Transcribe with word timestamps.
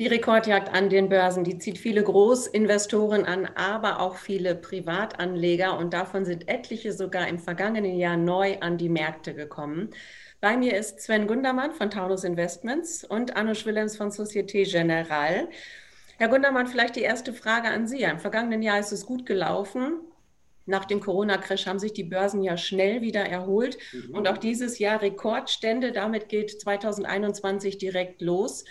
Die 0.00 0.06
Rekordjagd 0.06 0.72
an 0.72 0.88
den 0.88 1.10
Börsen, 1.10 1.44
die 1.44 1.58
zieht 1.58 1.76
viele 1.76 2.02
Großinvestoren 2.02 3.26
an, 3.26 3.44
aber 3.54 4.00
auch 4.00 4.16
viele 4.16 4.54
Privatanleger 4.54 5.76
und 5.76 5.92
davon 5.92 6.24
sind 6.24 6.48
etliche 6.48 6.94
sogar 6.94 7.28
im 7.28 7.38
vergangenen 7.38 7.98
Jahr 7.98 8.16
neu 8.16 8.56
an 8.60 8.78
die 8.78 8.88
Märkte 8.88 9.34
gekommen. 9.34 9.90
Bei 10.40 10.56
mir 10.56 10.74
ist 10.74 11.02
Sven 11.02 11.26
Gundermann 11.26 11.72
von 11.72 11.90
Taunus 11.90 12.24
Investments 12.24 13.04
und 13.04 13.36
Anush 13.36 13.66
Willems 13.66 13.98
von 13.98 14.10
Societe 14.10 14.62
Generale. 14.62 15.50
Herr 16.16 16.28
Gundermann, 16.28 16.66
vielleicht 16.66 16.96
die 16.96 17.02
erste 17.02 17.34
Frage 17.34 17.68
an 17.68 17.86
Sie. 17.86 18.00
Im 18.00 18.20
vergangenen 18.20 18.62
Jahr 18.62 18.78
ist 18.78 18.92
es 18.92 19.04
gut 19.04 19.26
gelaufen. 19.26 20.00
Nach 20.64 20.86
dem 20.86 21.00
Corona-Crash 21.00 21.66
haben 21.66 21.78
sich 21.78 21.92
die 21.92 22.04
Börsen 22.04 22.42
ja 22.42 22.56
schnell 22.56 23.02
wieder 23.02 23.26
erholt. 23.26 23.76
Mhm. 23.92 24.14
Und 24.14 24.28
auch 24.28 24.38
dieses 24.38 24.78
Jahr 24.78 25.02
Rekordstände. 25.02 25.92
Damit 25.92 26.30
geht 26.30 26.58
2021 26.58 27.76
direkt 27.76 28.22
los. 28.22 28.64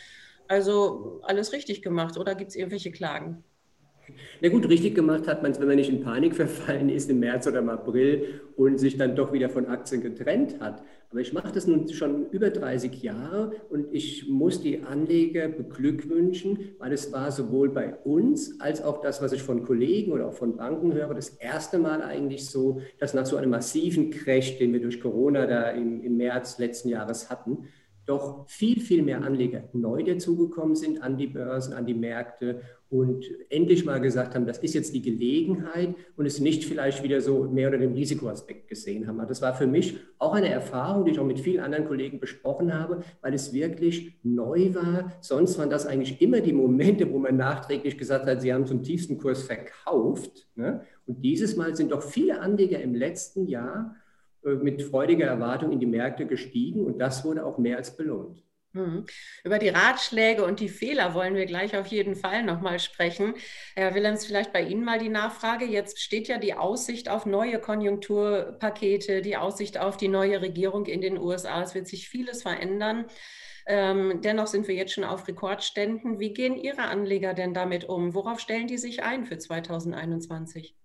Also 0.50 1.22
alles 1.24 1.54
richtig 1.54 1.84
gemacht 1.84 2.18
oder 2.18 2.34
gibt 2.34 2.50
es 2.50 2.56
irgendwelche 2.56 2.92
Klagen? 2.92 3.44
Na 4.42 4.50
gut, 4.50 4.68
richtig 4.68 4.96
gemacht 4.96 5.28
hat 5.28 5.44
man 5.44 5.52
es, 5.52 5.60
wenn 5.60 5.68
man 5.68 5.76
nicht 5.76 5.92
in 5.92 6.02
Panik 6.02 6.36
verfallen 6.36 6.90
ist 6.90 7.08
im 7.08 7.20
März 7.20 7.46
oder 7.46 7.60
im 7.60 7.70
April 7.70 8.42
und 8.56 8.80
sich 8.80 8.98
dann 8.98 9.16
doch 9.16 9.32
wieder 9.32 9.48
von 9.48 9.68
Aktien 9.68 10.02
getrennt 10.02 10.60
hat. 10.60 10.82
Aber 11.12 11.20
ich 11.22 11.34
mache 11.34 11.52
das 11.52 11.68
nun 11.68 11.88
schon 11.90 12.32
über 12.32 12.50
30 12.50 13.04
Jahre 13.04 13.52
und 13.70 13.94
ich 13.94 14.28
muss 14.28 14.60
die 14.60 14.82
Anleger 14.82 15.50
beglückwünschen, 15.50 16.76
weil 16.80 16.94
es 16.94 17.14
war 17.14 17.32
sowohl 17.32 17.70
bei 17.70 17.96
uns 17.98 18.60
als 18.60 18.84
auch 18.84 19.02
das, 19.02 19.22
was 19.22 19.32
ich 19.32 19.44
von 19.44 19.64
Kollegen 19.64 20.12
oder 20.12 20.30
auch 20.30 20.34
von 20.34 20.58
Banken 20.58 20.94
höre, 20.94 21.14
das 21.14 21.30
erste 21.30 21.78
Mal 21.78 22.02
eigentlich 22.02 22.50
so, 22.50 22.82
dass 22.98 23.14
nach 23.14 23.28
so 23.28 23.38
einem 23.38 23.52
massiven 23.52 24.10
Crash, 24.10 24.58
den 24.58 24.74
wir 24.74 24.82
durch 24.82 25.00
Corona 25.00 25.46
da 25.46 25.70
im, 25.70 26.02
im 26.02 26.18
März 26.18 26.58
letzten 26.58 26.90
Jahres 26.90 27.30
hatten, 27.30 27.68
doch 28.10 28.48
viel, 28.50 28.80
viel 28.80 29.04
mehr 29.04 29.24
Anleger 29.24 29.70
neu 29.74 30.04
dazugekommen 30.04 30.76
sind 30.76 31.04
an 31.04 31.18
die 31.18 31.28
Börsen, 31.28 31.74
an 31.74 31.86
die 31.86 31.94
Märkte 31.94 32.62
und 32.90 33.24
endlich 33.50 33.86
mal 33.86 34.02
gesagt 34.02 34.34
haben, 34.34 34.48
das 34.48 34.58
ist 34.58 34.74
jetzt 34.74 34.96
die 34.96 35.04
Gelegenheit 35.04 35.94
und 36.18 36.26
es 36.26 36.40
nicht 36.40 36.66
vielleicht 36.66 37.04
wieder 37.04 37.22
so 37.22 37.44
mehr 37.44 37.68
unter 37.68 37.78
dem 37.78 37.94
Risikoaspekt 37.94 38.68
gesehen 38.68 39.08
haben. 39.08 39.20
Das 39.28 39.44
war 39.44 39.54
für 39.54 39.68
mich 39.68 39.98
auch 40.18 40.34
eine 40.34 40.50
Erfahrung, 40.50 41.06
die 41.06 41.12
ich 41.12 41.20
auch 41.20 41.26
mit 41.26 41.40
vielen 41.40 41.64
anderen 41.64 41.86
Kollegen 41.86 42.20
besprochen 42.20 42.74
habe, 42.74 43.04
weil 43.22 43.36
es 43.36 43.54
wirklich 43.54 44.18
neu 44.24 44.74
war. 44.74 45.14
Sonst 45.22 45.60
waren 45.60 45.70
das 45.70 45.86
eigentlich 45.86 46.20
immer 46.20 46.42
die 46.42 46.54
Momente, 46.54 47.12
wo 47.12 47.20
man 47.20 47.38
nachträglich 47.38 47.96
gesagt 47.96 48.26
hat, 48.26 48.42
sie 48.42 48.52
haben 48.52 48.66
zum 48.66 48.82
tiefsten 48.82 49.20
Kurs 49.20 49.44
verkauft. 49.44 50.48
Ne? 50.56 50.82
Und 51.06 51.22
dieses 51.24 51.56
Mal 51.56 51.76
sind 51.76 51.92
doch 51.92 52.02
viele 52.02 52.42
Anleger 52.42 52.82
im 52.82 52.96
letzten 52.96 53.46
Jahr 53.46 53.96
mit 54.44 54.82
freudiger 54.82 55.28
Erwartung 55.28 55.72
in 55.72 55.80
die 55.80 55.86
Märkte 55.86 56.26
gestiegen 56.26 56.86
und 56.86 57.00
das 57.00 57.24
wurde 57.26 57.46
auch 57.46 57.58
mehr 57.58 57.78
als 57.78 57.96
belohnt. 57.96 58.44
Mhm. 58.74 59.06
Über 59.44 59.58
die 59.58 59.70
Ratschläge 59.70 60.46
und 60.46 60.60
die 60.60 60.70
Fehler 60.70 61.16
wollen 61.16 61.34
wir 61.34 61.48
gleich 61.48 61.76
auf 61.76 61.88
jeden 61.88 62.16
Fall 62.16 62.44
nochmal 62.44 62.80
sprechen. 62.80 63.34
Herr 63.76 63.96
Willems, 63.96 64.28
vielleicht 64.28 64.54
bei 64.54 64.62
Ihnen 64.62 64.84
mal 64.84 65.00
die 65.00 65.10
Nachfrage. 65.10 65.66
Jetzt 65.66 66.00
steht 66.00 66.28
ja 66.28 66.38
die 66.38 66.54
Aussicht 66.54 67.10
auf 67.10 67.26
neue 67.26 67.60
Konjunkturpakete, 67.60 69.22
die 69.22 69.38
Aussicht 69.38 69.80
auf 69.80 69.98
die 69.98 70.08
neue 70.08 70.42
Regierung 70.42 70.86
in 70.86 71.02
den 71.02 71.18
USA. 71.18 71.64
Es 71.64 71.74
wird 71.74 71.88
sich 71.88 72.10
vieles 72.10 72.44
verändern. 72.44 73.08
Ähm, 73.66 74.22
dennoch 74.22 74.48
sind 74.48 74.68
wir 74.68 74.76
jetzt 74.76 74.94
schon 74.94 75.04
auf 75.04 75.28
Rekordständen. 75.28 76.20
Wie 76.20 76.34
gehen 76.34 76.56
Ihre 76.56 76.84
Anleger 76.84 77.34
denn 77.34 77.56
damit 77.56 77.86
um? 77.86 78.14
Worauf 78.14 78.40
stellen 78.40 78.68
die 78.68 78.78
sich 78.78 79.02
ein 79.04 79.26
für 79.26 79.40
2021? 79.40 80.76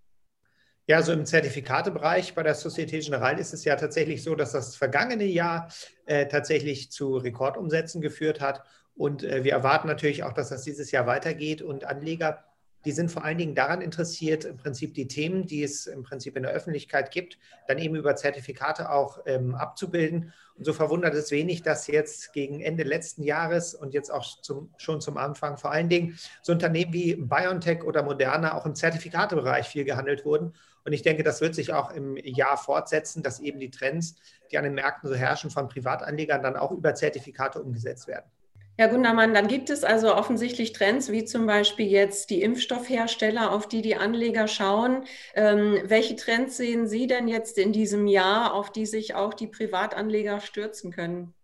Ja, 0.87 1.01
so 1.01 1.13
im 1.13 1.25
Zertifikatebereich 1.25 2.35
bei 2.35 2.43
der 2.43 2.55
Societe 2.55 2.99
Generale 2.99 3.41
ist 3.41 3.55
es 3.55 3.65
ja 3.65 3.75
tatsächlich 3.75 4.23
so, 4.23 4.35
dass 4.35 4.53
das 4.53 4.77
vergangene 4.77 5.25
Jahr 5.25 5.73
äh, 6.05 6.27
tatsächlich 6.27 6.93
zu 6.93 7.17
Rekordumsätzen 7.17 8.03
geführt 8.03 8.43
hat. 8.43 8.63
Und 8.95 9.25
äh, 9.25 9.45
wir 9.45 9.53
erwarten 9.53 9.89
natürlich 9.89 10.25
auch, 10.25 10.35
dass 10.35 10.51
das 10.51 10.63
dieses 10.63 10.91
Jahr 10.91 11.07
weitergeht. 11.07 11.63
Und 11.63 11.85
Anleger, 11.85 12.45
die 12.85 12.93
sind 12.93 13.11
vor 13.11 13.25
allen 13.25 13.39
Dingen 13.39 13.55
daran 13.55 13.81
interessiert, 13.81 14.45
im 14.45 14.59
Prinzip 14.59 14.93
die 14.93 15.09
Themen, 15.09 15.47
die 15.47 15.63
es 15.63 15.87
im 15.87 16.03
Prinzip 16.03 16.37
in 16.37 16.43
der 16.43 16.53
Öffentlichkeit 16.53 17.11
gibt, 17.11 17.39
dann 17.67 17.79
eben 17.79 17.97
über 17.97 18.15
Zertifikate 18.15 18.91
auch 18.91 19.21
ähm, 19.25 19.55
abzubilden. 19.55 20.35
Und 20.55 20.65
so 20.67 20.75
verwundert 20.75 21.15
es 21.15 21.31
wenig, 21.31 21.63
dass 21.63 21.87
jetzt 21.87 22.35
gegen 22.35 22.61
Ende 22.61 22.83
letzten 22.83 23.23
Jahres 23.23 23.75
und 23.75 23.95
jetzt 23.95 24.11
auch 24.11 24.43
zum, 24.43 24.69
schon 24.77 25.01
zum 25.01 25.17
Anfang 25.17 25.57
vor 25.57 25.73
allen 25.73 25.89
Dingen 25.89 26.19
so 26.43 26.53
Unternehmen 26.53 26.93
wie 26.93 27.17
BioNTech 27.17 27.85
oder 27.85 28.03
Moderna 28.03 28.53
auch 28.55 28.67
im 28.67 28.75
Zertifikatebereich 28.75 29.67
viel 29.67 29.85
gehandelt 29.85 30.27
wurden. 30.27 30.53
Und 30.85 30.93
ich 30.93 31.03
denke, 31.03 31.23
das 31.23 31.41
wird 31.41 31.55
sich 31.55 31.73
auch 31.73 31.91
im 31.91 32.17
Jahr 32.17 32.57
fortsetzen, 32.57 33.23
dass 33.23 33.41
eben 33.41 33.59
die 33.59 33.71
Trends, 33.71 34.17
die 34.51 34.59
an 34.59 34.65
den 34.65 34.75
Märkten 34.75 35.09
so 35.09 35.15
herrschen, 35.15 35.51
von 35.51 35.69
Privatanlegern 35.69 36.43
dann 36.43 36.57
auch 36.57 36.71
über 36.71 36.95
Zertifikate 36.95 37.63
umgesetzt 37.63 38.07
werden. 38.07 38.31
Herr 38.77 38.89
Gundermann, 38.89 39.35
dann 39.35 39.47
gibt 39.47 39.71
es 39.71 39.85
also 39.85 40.17
offensichtlich 40.17 40.73
Trends, 40.73 41.13
wie 41.13 41.25
zum 41.25 41.47
Beispiel 41.47 41.87
jetzt 41.87 42.31
die 42.31 42.43
Impfstoffhersteller, 42.43 43.53
auf 43.53 43.69
die 43.69 43.83
die 43.83 43.95
Anleger 43.95 44.49
schauen. 44.49 45.05
Ähm, 45.37 45.81
welche 45.85 46.17
Trends 46.17 46.57
sehen 46.57 46.89
Sie 46.89 47.07
denn 47.07 47.29
jetzt 47.29 47.57
in 47.57 47.73
diesem 47.73 48.09
Jahr, 48.09 48.53
auf 48.53 48.73
die 48.73 48.87
sich 48.87 49.15
auch 49.15 49.33
die 49.33 49.47
Privatanleger 49.47 50.41
stürzen 50.41 50.91
können? 50.91 51.35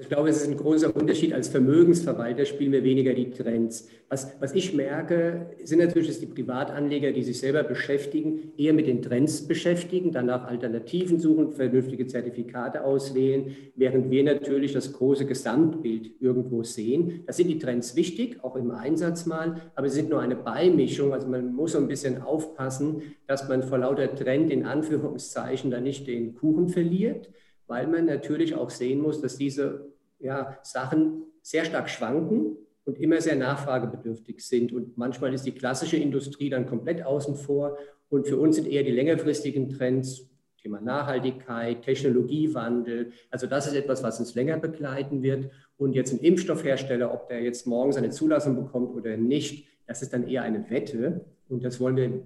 Ich 0.00 0.08
glaube, 0.08 0.30
es 0.30 0.38
ist 0.38 0.48
ein 0.48 0.56
großer 0.56 0.96
Unterschied. 0.96 1.34
Als 1.34 1.48
Vermögensverwalter 1.48 2.46
spielen 2.46 2.72
wir 2.72 2.84
weniger 2.84 3.12
die 3.12 3.30
Trends. 3.30 3.86
Was, 4.08 4.34
was 4.40 4.54
ich 4.54 4.72
merke, 4.72 5.50
sind 5.62 5.78
natürlich 5.78 6.08
dass 6.08 6.20
die 6.20 6.26
Privatanleger, 6.26 7.12
die 7.12 7.22
sich 7.22 7.38
selber 7.38 7.62
beschäftigen, 7.62 8.52
eher 8.56 8.72
mit 8.72 8.86
den 8.86 9.02
Trends 9.02 9.46
beschäftigen, 9.46 10.10
danach 10.10 10.46
Alternativen 10.46 11.20
suchen, 11.20 11.52
vernünftige 11.52 12.06
Zertifikate 12.06 12.82
auswählen, 12.82 13.54
während 13.76 14.10
wir 14.10 14.24
natürlich 14.24 14.72
das 14.72 14.92
große 14.94 15.26
Gesamtbild 15.26 16.12
irgendwo 16.18 16.62
sehen. 16.62 17.24
Da 17.26 17.34
sind 17.34 17.48
die 17.48 17.58
Trends 17.58 17.94
wichtig, 17.94 18.42
auch 18.42 18.56
im 18.56 18.70
Einsatz 18.70 19.26
mal, 19.26 19.60
aber 19.74 19.88
sie 19.90 19.96
sind 19.96 20.08
nur 20.08 20.20
eine 20.20 20.36
Beimischung. 20.36 21.12
Also 21.12 21.28
man 21.28 21.54
muss 21.54 21.72
so 21.72 21.78
ein 21.78 21.88
bisschen 21.88 22.22
aufpassen, 22.22 23.02
dass 23.26 23.48
man 23.48 23.62
vor 23.62 23.78
lauter 23.78 24.14
Trend 24.14 24.50
in 24.50 24.64
Anführungszeichen 24.64 25.70
da 25.70 25.80
nicht 25.80 26.06
den 26.06 26.34
Kuchen 26.34 26.70
verliert 26.70 27.28
weil 27.72 27.86
man 27.86 28.04
natürlich 28.04 28.54
auch 28.54 28.68
sehen 28.68 29.00
muss, 29.00 29.22
dass 29.22 29.38
diese 29.38 29.86
ja, 30.18 30.58
Sachen 30.62 31.22
sehr 31.40 31.64
stark 31.64 31.88
schwanken 31.88 32.58
und 32.84 33.00
immer 33.00 33.18
sehr 33.22 33.34
nachfragebedürftig 33.34 34.46
sind. 34.46 34.74
Und 34.74 34.98
manchmal 34.98 35.32
ist 35.32 35.46
die 35.46 35.52
klassische 35.52 35.96
Industrie 35.96 36.50
dann 36.50 36.66
komplett 36.66 37.02
außen 37.02 37.34
vor. 37.34 37.78
Und 38.10 38.28
für 38.28 38.36
uns 38.36 38.56
sind 38.56 38.68
eher 38.68 38.82
die 38.82 38.90
längerfristigen 38.90 39.70
Trends, 39.70 40.28
Thema 40.60 40.82
Nachhaltigkeit, 40.82 41.80
Technologiewandel. 41.80 43.12
Also 43.30 43.46
das 43.46 43.66
ist 43.66 43.74
etwas, 43.74 44.02
was 44.02 44.20
uns 44.20 44.34
länger 44.34 44.58
begleiten 44.58 45.22
wird. 45.22 45.50
Und 45.78 45.94
jetzt 45.94 46.12
ein 46.12 46.20
Impfstoffhersteller, 46.20 47.10
ob 47.10 47.28
der 47.28 47.40
jetzt 47.40 47.66
morgen 47.66 47.92
seine 47.92 48.10
Zulassung 48.10 48.54
bekommt 48.54 48.94
oder 48.94 49.16
nicht, 49.16 49.66
das 49.86 50.02
ist 50.02 50.12
dann 50.12 50.28
eher 50.28 50.42
eine 50.42 50.68
Wette. 50.68 51.24
Und 51.48 51.64
das 51.64 51.80
wollen 51.80 51.96
wir 51.96 52.22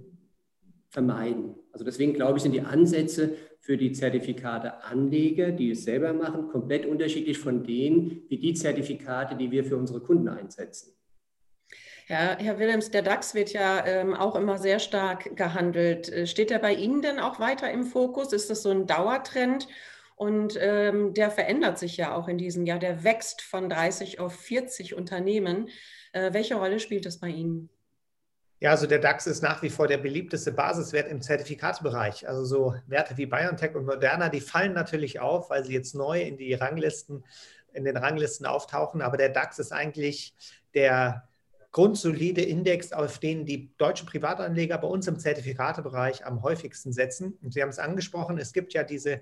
vermeiden. 0.88 1.54
Also 1.70 1.84
deswegen 1.84 2.14
glaube 2.14 2.38
ich, 2.38 2.42
sind 2.42 2.52
die 2.52 2.62
Ansätze 2.62 3.34
für 3.66 3.76
die 3.76 3.90
Zertifikate 3.90 4.84
Anleger, 4.84 5.50
die 5.50 5.72
es 5.72 5.82
selber 5.82 6.12
machen, 6.12 6.48
komplett 6.48 6.86
unterschiedlich 6.86 7.36
von 7.36 7.64
denen, 7.64 8.22
wie 8.28 8.38
die 8.38 8.54
Zertifikate, 8.54 9.34
die 9.34 9.50
wir 9.50 9.64
für 9.64 9.76
unsere 9.76 10.00
Kunden 10.00 10.28
einsetzen. 10.28 10.92
Ja, 12.06 12.36
Herr 12.38 12.60
Willems, 12.60 12.92
der 12.92 13.02
DAX 13.02 13.34
wird 13.34 13.52
ja 13.52 13.84
ähm, 13.84 14.14
auch 14.14 14.36
immer 14.36 14.58
sehr 14.58 14.78
stark 14.78 15.36
gehandelt. 15.36 16.08
Äh, 16.08 16.28
steht 16.28 16.52
er 16.52 16.60
bei 16.60 16.74
Ihnen 16.74 17.02
denn 17.02 17.18
auch 17.18 17.40
weiter 17.40 17.68
im 17.68 17.82
Fokus? 17.82 18.32
Ist 18.32 18.48
das 18.50 18.62
so 18.62 18.70
ein 18.70 18.86
Dauertrend? 18.86 19.66
Und 20.14 20.56
ähm, 20.60 21.12
der 21.12 21.32
verändert 21.32 21.80
sich 21.80 21.96
ja 21.96 22.14
auch 22.14 22.28
in 22.28 22.38
diesem 22.38 22.66
Jahr. 22.66 22.78
Der 22.78 23.02
wächst 23.02 23.42
von 23.42 23.68
30 23.68 24.20
auf 24.20 24.32
40 24.36 24.94
Unternehmen. 24.94 25.68
Äh, 26.12 26.32
welche 26.32 26.54
Rolle 26.54 26.78
spielt 26.78 27.04
das 27.04 27.18
bei 27.18 27.30
Ihnen? 27.30 27.68
Ja, 28.58 28.70
also 28.70 28.86
der 28.86 29.00
DAX 29.00 29.26
ist 29.26 29.42
nach 29.42 29.60
wie 29.62 29.68
vor 29.68 29.86
der 29.86 29.98
beliebteste 29.98 30.50
Basiswert 30.50 31.08
im 31.08 31.20
Zertifikatsbereich. 31.20 32.26
Also 32.26 32.44
so 32.44 32.74
Werte 32.86 33.16
wie 33.18 33.26
BioNTech 33.26 33.74
und 33.74 33.84
Moderna, 33.84 34.30
die 34.30 34.40
fallen 34.40 34.72
natürlich 34.72 35.20
auf, 35.20 35.50
weil 35.50 35.62
sie 35.64 35.74
jetzt 35.74 35.94
neu 35.94 36.22
in 36.22 36.38
die 36.38 36.54
Ranglisten, 36.54 37.24
in 37.74 37.84
den 37.84 37.98
Ranglisten 37.98 38.46
auftauchen. 38.46 39.02
Aber 39.02 39.18
der 39.18 39.28
DAX 39.28 39.58
ist 39.58 39.72
eigentlich 39.72 40.34
der 40.72 41.28
grundsolide 41.70 42.40
Index, 42.40 42.94
auf 42.94 43.18
den 43.18 43.44
die 43.44 43.76
deutschen 43.76 44.06
Privatanleger 44.06 44.78
bei 44.78 44.88
uns 44.88 45.06
im 45.06 45.18
Zertifikatebereich 45.18 46.24
am 46.24 46.42
häufigsten 46.42 46.94
setzen. 46.94 47.36
Und 47.42 47.52
Sie 47.52 47.60
haben 47.60 47.68
es 47.68 47.78
angesprochen, 47.78 48.38
es 48.38 48.54
gibt 48.54 48.72
ja 48.72 48.82
diese 48.82 49.20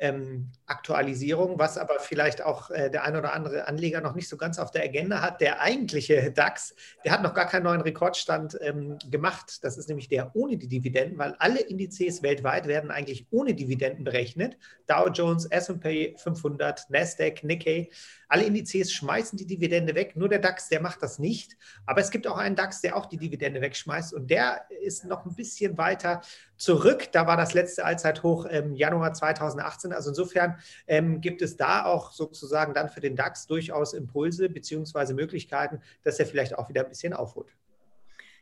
ähm, 0.00 0.50
Aktualisierung, 0.66 1.58
was 1.58 1.76
aber 1.76 2.00
vielleicht 2.00 2.42
auch 2.42 2.70
äh, 2.70 2.90
der 2.90 3.04
ein 3.04 3.16
oder 3.16 3.34
andere 3.34 3.68
Anleger 3.68 4.00
noch 4.00 4.14
nicht 4.14 4.28
so 4.28 4.38
ganz 4.38 4.58
auf 4.58 4.70
der 4.70 4.82
Agenda 4.82 5.20
hat. 5.20 5.40
Der 5.40 5.60
eigentliche 5.60 6.32
DAX, 6.34 6.74
der 7.04 7.12
hat 7.12 7.22
noch 7.22 7.34
gar 7.34 7.46
keinen 7.46 7.64
neuen 7.64 7.82
Rekordstand 7.82 8.58
ähm, 8.62 8.98
gemacht. 9.10 9.58
Das 9.62 9.76
ist 9.76 9.88
nämlich 9.88 10.08
der 10.08 10.34
ohne 10.34 10.56
die 10.56 10.68
Dividenden, 10.68 11.18
weil 11.18 11.34
alle 11.38 11.60
Indizes 11.60 12.22
weltweit 12.22 12.66
werden 12.66 12.90
eigentlich 12.90 13.26
ohne 13.30 13.54
Dividenden 13.54 14.02
berechnet. 14.02 14.56
Dow 14.86 15.08
Jones, 15.08 15.44
S&P 15.44 16.16
500, 16.16 16.88
Nasdaq, 16.88 17.44
Nikkei. 17.44 17.90
Alle 18.28 18.44
Indizes 18.44 18.92
schmeißen 18.92 19.36
die 19.36 19.46
Dividende 19.46 19.94
weg, 19.94 20.16
nur 20.16 20.28
der 20.28 20.38
DAX, 20.38 20.68
der 20.68 20.80
macht 20.80 21.02
das 21.02 21.18
nicht. 21.18 21.56
Aber 21.84 22.00
es 22.00 22.10
gibt 22.10 22.26
auch 22.26 22.38
einen 22.38 22.56
DAX, 22.56 22.80
der 22.80 22.96
auch 22.96 23.06
die 23.06 23.18
Dividende 23.18 23.60
wegschmeißt 23.60 24.14
und 24.14 24.30
der 24.30 24.64
ist 24.82 25.04
noch 25.04 25.26
ein 25.26 25.34
bisschen 25.34 25.76
weiter 25.76 26.22
zurück. 26.56 27.10
Da 27.12 27.26
war 27.26 27.36
das 27.36 27.54
letzte 27.54 27.84
Allzeithoch 27.84 28.46
im 28.46 28.74
Januar 28.74 29.12
2018 29.12 29.89
sind. 29.90 29.96
Also 29.96 30.10
insofern 30.10 30.56
ähm, 30.86 31.20
gibt 31.20 31.42
es 31.42 31.56
da 31.56 31.84
auch 31.84 32.12
sozusagen 32.12 32.74
dann 32.74 32.88
für 32.88 33.00
den 33.00 33.16
DAX 33.16 33.46
durchaus 33.46 33.92
Impulse 33.92 34.48
bzw. 34.48 35.14
Möglichkeiten, 35.14 35.80
dass 36.02 36.18
er 36.18 36.26
vielleicht 36.26 36.56
auch 36.56 36.68
wieder 36.68 36.82
ein 36.82 36.88
bisschen 36.88 37.12
aufholt. 37.12 37.48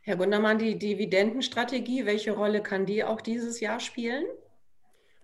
Herr 0.01 0.15
Gundermann, 0.15 0.57
die 0.57 0.77
Dividendenstrategie, 0.77 2.05
welche 2.05 2.31
Rolle 2.31 2.61
kann 2.61 2.85
die 2.85 3.03
auch 3.03 3.21
dieses 3.21 3.59
Jahr 3.59 3.79
spielen? 3.79 4.25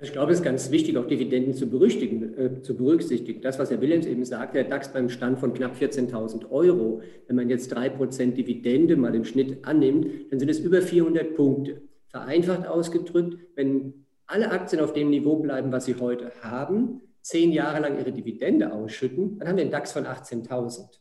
Ich 0.02 0.12
glaube, 0.12 0.34
es 0.34 0.40
ist 0.40 0.44
ganz 0.44 0.72
wichtig, 0.72 0.98
auch 0.98 1.08
Dividenden 1.08 1.54
zu 1.54 1.70
berücksichtigen. 1.70 2.38
Äh, 2.38 2.62
zu 2.62 2.76
berücksichtigen. 2.76 3.42
Das, 3.42 3.58
was 3.58 3.72
Herr 3.72 3.80
Willems 3.80 4.06
eben 4.06 4.26
sagte, 4.26 4.58
der 4.58 4.66
DAX 4.66 4.92
beim 4.92 5.10
Stand 5.10 5.40
von 5.40 5.54
knapp 5.54 5.78
14.000 5.78 6.52
Euro, 6.52 7.02
wenn 7.28 7.38
man 7.38 7.50
jetzt 7.50 7.74
3% 7.74 8.34
Dividende 8.34 8.98
mal 8.98 9.16
im 9.16 9.24
Schnitt 9.24 9.66
annimmt, 9.66 10.32
dann 10.32 10.40
sind 10.40 10.50
es 10.50 10.60
über 10.60 10.82
400 10.82 11.36
Punkte. 11.36 11.82
Vereinfacht 12.08 12.68
ausgedrückt, 12.68 13.38
wenn 13.56 14.05
alle 14.28 14.52
Aktien 14.52 14.82
auf 14.82 14.94
dem 14.94 15.10
Niveau 15.10 15.38
bleiben, 15.38 15.72
was 15.72 15.86
sie 15.86 15.96
heute 15.96 16.32
haben, 16.42 17.02
zehn 17.22 17.52
Jahre 17.52 17.80
lang 17.80 17.98
ihre 17.98 18.12
Dividende 18.12 18.72
ausschütten, 18.72 19.40
dann 19.40 19.48
haben 19.48 19.58
wir 19.58 19.64
einen 19.64 19.72
DAX 19.72 19.92
von 19.92 20.06
18.000. 20.06 21.00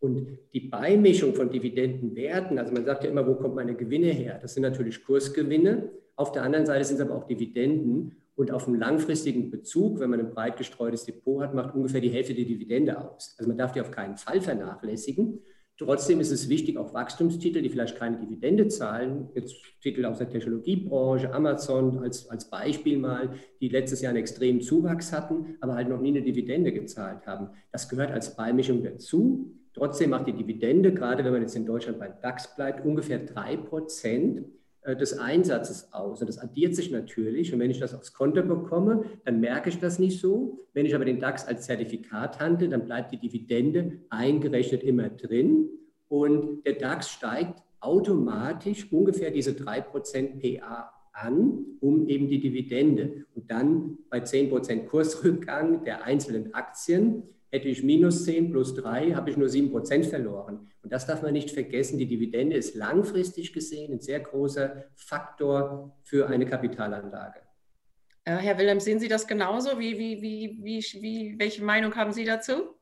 Und 0.00 0.38
die 0.54 0.60
Beimischung 0.60 1.34
von 1.34 1.50
Dividendenwerten, 1.50 2.58
also 2.58 2.72
man 2.72 2.84
sagt 2.84 3.04
ja 3.04 3.10
immer, 3.10 3.26
wo 3.26 3.34
kommt 3.34 3.54
meine 3.54 3.74
Gewinne 3.74 4.08
her? 4.08 4.38
Das 4.40 4.54
sind 4.54 4.62
natürlich 4.62 5.04
Kursgewinne. 5.04 5.90
Auf 6.16 6.32
der 6.32 6.42
anderen 6.42 6.64
Seite 6.64 6.84
sind 6.84 6.96
es 6.96 7.02
aber 7.02 7.14
auch 7.14 7.26
Dividenden. 7.26 8.16
Und 8.34 8.50
auf 8.50 8.66
einem 8.66 8.80
langfristigen 8.80 9.50
Bezug, 9.50 10.00
wenn 10.00 10.08
man 10.08 10.20
ein 10.20 10.30
breit 10.30 10.56
gestreutes 10.56 11.04
Depot 11.04 11.42
hat, 11.42 11.54
macht 11.54 11.74
ungefähr 11.74 12.00
die 12.00 12.08
Hälfte 12.08 12.32
die 12.32 12.46
Dividende 12.46 12.98
aus. 12.98 13.34
Also 13.38 13.48
man 13.48 13.58
darf 13.58 13.72
die 13.72 13.82
auf 13.82 13.90
keinen 13.90 14.16
Fall 14.16 14.40
vernachlässigen. 14.40 15.40
Trotzdem 15.80 16.20
ist 16.20 16.30
es 16.30 16.50
wichtig, 16.50 16.76
auch 16.76 16.92
Wachstumstitel, 16.92 17.62
die 17.62 17.70
vielleicht 17.70 17.96
keine 17.96 18.18
Dividende 18.18 18.68
zahlen, 18.68 19.30
jetzt 19.34 19.56
Titel 19.80 20.04
aus 20.04 20.18
der 20.18 20.28
Technologiebranche, 20.28 21.32
Amazon 21.32 22.00
als, 22.00 22.28
als 22.28 22.50
Beispiel 22.50 22.98
mal, 22.98 23.30
die 23.62 23.70
letztes 23.70 24.02
Jahr 24.02 24.10
einen 24.10 24.18
extremen 24.18 24.60
Zuwachs 24.60 25.10
hatten, 25.10 25.56
aber 25.62 25.76
halt 25.76 25.88
noch 25.88 26.02
nie 26.02 26.10
eine 26.10 26.20
Dividende 26.20 26.70
gezahlt 26.70 27.26
haben. 27.26 27.48
Das 27.72 27.88
gehört 27.88 28.10
als 28.10 28.36
Beimischung 28.36 28.82
dazu. 28.82 29.54
Trotzdem 29.72 30.10
macht 30.10 30.26
die 30.26 30.34
Dividende, 30.34 30.92
gerade 30.92 31.24
wenn 31.24 31.32
man 31.32 31.40
jetzt 31.40 31.56
in 31.56 31.64
Deutschland 31.64 31.98
beim 31.98 32.12
DAX 32.20 32.54
bleibt, 32.54 32.84
ungefähr 32.84 33.20
drei 33.20 33.56
Prozent 33.56 34.44
des 34.86 35.18
Einsatzes 35.18 35.92
aus. 35.92 36.20
Und 36.20 36.28
das 36.28 36.38
addiert 36.38 36.74
sich 36.74 36.90
natürlich. 36.90 37.52
Und 37.52 37.60
wenn 37.60 37.70
ich 37.70 37.80
das 37.80 37.94
aufs 37.94 38.12
Konto 38.12 38.42
bekomme, 38.42 39.04
dann 39.24 39.40
merke 39.40 39.68
ich 39.68 39.78
das 39.78 39.98
nicht 39.98 40.20
so. 40.20 40.58
Wenn 40.72 40.86
ich 40.86 40.94
aber 40.94 41.04
den 41.04 41.20
DAX 41.20 41.46
als 41.46 41.66
Zertifikat 41.66 42.40
handle, 42.40 42.68
dann 42.68 42.86
bleibt 42.86 43.12
die 43.12 43.18
Dividende 43.18 43.98
eingerechnet 44.08 44.82
immer 44.82 45.10
drin. 45.10 45.68
Und 46.08 46.64
der 46.64 46.74
DAX 46.74 47.10
steigt 47.10 47.62
automatisch 47.80 48.90
ungefähr 48.90 49.30
diese 49.30 49.52
3% 49.52 50.60
PA 50.60 50.90
an, 51.12 51.64
um 51.80 52.08
eben 52.08 52.28
die 52.28 52.40
Dividende. 52.40 53.26
Und 53.34 53.50
dann 53.50 53.98
bei 54.08 54.20
10% 54.20 54.86
Kursrückgang 54.86 55.84
der 55.84 56.04
einzelnen 56.04 56.54
Aktien 56.54 57.22
hätte 57.50 57.68
ich 57.68 57.82
minus 57.82 58.24
10 58.24 58.50
plus 58.50 58.74
3, 58.74 59.12
habe 59.12 59.30
ich 59.30 59.36
nur 59.36 59.48
7 59.48 59.70
Prozent 59.70 60.06
verloren. 60.06 60.70
Und 60.82 60.92
das 60.92 61.06
darf 61.06 61.22
man 61.22 61.32
nicht 61.32 61.50
vergessen. 61.50 61.98
Die 61.98 62.06
Dividende 62.06 62.56
ist 62.56 62.74
langfristig 62.74 63.52
gesehen 63.52 63.92
ein 63.92 64.00
sehr 64.00 64.20
großer 64.20 64.84
Faktor 64.94 65.96
für 66.02 66.28
eine 66.28 66.46
Kapitalanlage. 66.46 67.40
Äh, 68.24 68.36
Herr 68.36 68.58
Wilhelm, 68.58 68.80
sehen 68.80 69.00
Sie 69.00 69.08
das 69.08 69.26
genauso? 69.26 69.78
Wie, 69.78 69.98
wie, 69.98 70.22
wie, 70.22 70.58
wie, 70.62 70.80
wie, 71.02 71.38
welche 71.38 71.64
Meinung 71.64 71.94
haben 71.96 72.12
Sie 72.12 72.24
dazu? 72.24 72.79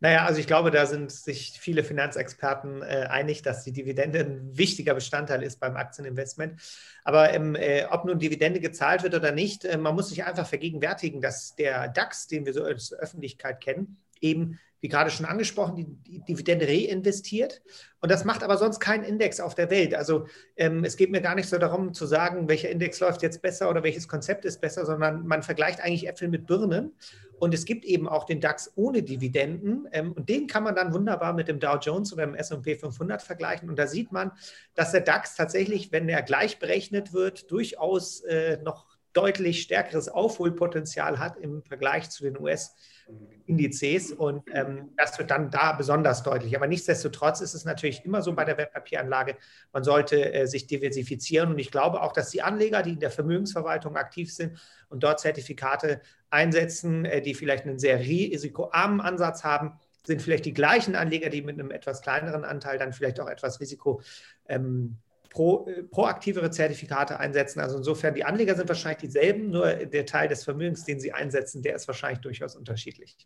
Naja, 0.00 0.26
also 0.26 0.38
ich 0.40 0.46
glaube, 0.46 0.70
da 0.70 0.84
sind 0.84 1.10
sich 1.10 1.58
viele 1.58 1.82
Finanzexperten 1.82 2.82
äh, 2.82 3.06
einig, 3.08 3.42
dass 3.42 3.64
die 3.64 3.72
Dividende 3.72 4.20
ein 4.20 4.56
wichtiger 4.56 4.94
Bestandteil 4.94 5.42
ist 5.42 5.58
beim 5.58 5.76
Aktieninvestment. 5.76 6.60
Aber 7.02 7.32
ähm, 7.32 7.54
äh, 7.54 7.86
ob 7.90 8.04
nun 8.04 8.18
Dividende 8.18 8.60
gezahlt 8.60 9.02
wird 9.02 9.14
oder 9.14 9.32
nicht, 9.32 9.64
äh, 9.64 9.78
man 9.78 9.94
muss 9.94 10.10
sich 10.10 10.24
einfach 10.24 10.46
vergegenwärtigen, 10.46 11.22
dass 11.22 11.54
der 11.56 11.88
DAX, 11.88 12.26
den 12.26 12.44
wir 12.44 12.52
so 12.52 12.64
als 12.64 12.92
Öffentlichkeit 12.92 13.62
kennen, 13.62 13.96
eben 14.20 14.58
wie 14.80 14.88
gerade 14.88 15.10
schon 15.10 15.26
angesprochen, 15.26 15.74
die, 15.76 15.86
die, 15.86 16.20
Dividende 16.24 16.68
reinvestiert. 16.68 17.62
Und 18.00 18.10
das 18.10 18.24
macht 18.24 18.42
aber 18.42 18.58
sonst 18.58 18.78
kein 18.78 19.02
Index 19.02 19.40
auf 19.40 19.54
der 19.54 19.70
Welt. 19.70 19.94
Also 19.94 20.26
ähm, 20.56 20.84
es 20.84 20.96
geht 20.96 21.10
mir 21.10 21.22
gar 21.22 21.34
nicht 21.34 21.48
so 21.48 21.58
darum 21.58 21.94
zu 21.94 22.06
sagen, 22.06 22.48
welcher 22.48 22.68
Index 22.68 23.00
läuft 23.00 23.22
jetzt 23.22 23.40
besser 23.40 23.70
oder 23.70 23.82
welches 23.82 24.06
Konzept 24.06 24.44
ist 24.44 24.60
besser, 24.60 24.84
sondern 24.84 25.26
man 25.26 25.42
vergleicht 25.42 25.80
eigentlich 25.80 26.06
Äpfel 26.06 26.28
mit 26.28 26.46
Birnen. 26.46 26.92
Und 27.38 27.54
es 27.54 27.64
gibt 27.64 27.84
eben 27.84 28.08
auch 28.08 28.24
den 28.24 28.40
DAX 28.40 28.72
ohne 28.76 29.02
Dividenden. 29.02 29.88
Ähm, 29.92 30.12
und 30.12 30.28
den 30.28 30.46
kann 30.46 30.64
man 30.64 30.74
dann 30.74 30.94
wunderbar 30.94 31.32
mit 31.32 31.48
dem 31.48 31.60
Dow 31.60 31.78
Jones 31.80 32.12
oder 32.12 32.26
dem 32.26 32.34
SP 32.34 32.76
500 32.76 33.22
vergleichen. 33.22 33.68
Und 33.68 33.78
da 33.78 33.86
sieht 33.86 34.12
man, 34.12 34.32
dass 34.74 34.92
der 34.92 35.02
DAX 35.02 35.36
tatsächlich, 35.36 35.92
wenn 35.92 36.08
er 36.08 36.22
gleich 36.22 36.58
berechnet 36.58 37.12
wird, 37.12 37.50
durchaus 37.50 38.20
äh, 38.22 38.58
noch 38.62 38.95
deutlich 39.16 39.62
stärkeres 39.62 40.08
Aufholpotenzial 40.08 41.18
hat 41.18 41.38
im 41.38 41.62
Vergleich 41.62 42.10
zu 42.10 42.22
den 42.22 42.38
US-Indizes. 42.38 44.12
Und 44.12 44.42
ähm, 44.52 44.90
das 44.96 45.18
wird 45.18 45.30
dann 45.30 45.50
da 45.50 45.72
besonders 45.72 46.22
deutlich. 46.22 46.54
Aber 46.54 46.66
nichtsdestotrotz 46.66 47.40
ist 47.40 47.54
es 47.54 47.64
natürlich 47.64 48.04
immer 48.04 48.20
so 48.20 48.34
bei 48.34 48.44
der 48.44 48.58
Wertpapieranlage, 48.58 49.36
man 49.72 49.84
sollte 49.84 50.34
äh, 50.34 50.46
sich 50.46 50.66
diversifizieren. 50.66 51.50
Und 51.50 51.58
ich 51.58 51.70
glaube 51.70 52.02
auch, 52.02 52.12
dass 52.12 52.30
die 52.30 52.42
Anleger, 52.42 52.82
die 52.82 52.92
in 52.92 53.00
der 53.00 53.10
Vermögensverwaltung 53.10 53.96
aktiv 53.96 54.32
sind 54.32 54.58
und 54.90 55.02
dort 55.02 55.20
Zertifikate 55.20 56.02
einsetzen, 56.28 57.06
äh, 57.06 57.22
die 57.22 57.34
vielleicht 57.34 57.64
einen 57.64 57.78
sehr 57.78 57.98
risikoarmen 57.98 59.00
Ansatz 59.00 59.44
haben, 59.44 59.78
sind 60.06 60.22
vielleicht 60.22 60.44
die 60.44 60.54
gleichen 60.54 60.94
Anleger, 60.94 61.30
die 61.30 61.42
mit 61.42 61.58
einem 61.58 61.70
etwas 61.70 62.00
kleineren 62.02 62.44
Anteil 62.44 62.78
dann 62.78 62.92
vielleicht 62.92 63.18
auch 63.18 63.28
etwas 63.28 63.60
Risiko 63.60 64.02
ähm, 64.46 64.98
pro, 65.36 65.68
äh, 65.68 65.82
proaktivere 65.82 66.50
Zertifikate 66.50 67.20
einsetzen. 67.20 67.60
Also 67.60 67.76
insofern, 67.76 68.14
die 68.14 68.24
Anleger 68.24 68.56
sind 68.56 68.68
wahrscheinlich 68.68 69.02
dieselben, 69.02 69.50
nur 69.50 69.66
der 69.66 70.06
Teil 70.06 70.28
des 70.28 70.42
Vermögens, 70.44 70.84
den 70.84 70.98
sie 70.98 71.12
einsetzen, 71.12 71.62
der 71.62 71.76
ist 71.76 71.86
wahrscheinlich 71.86 72.20
durchaus 72.20 72.56
unterschiedlich. 72.56 73.16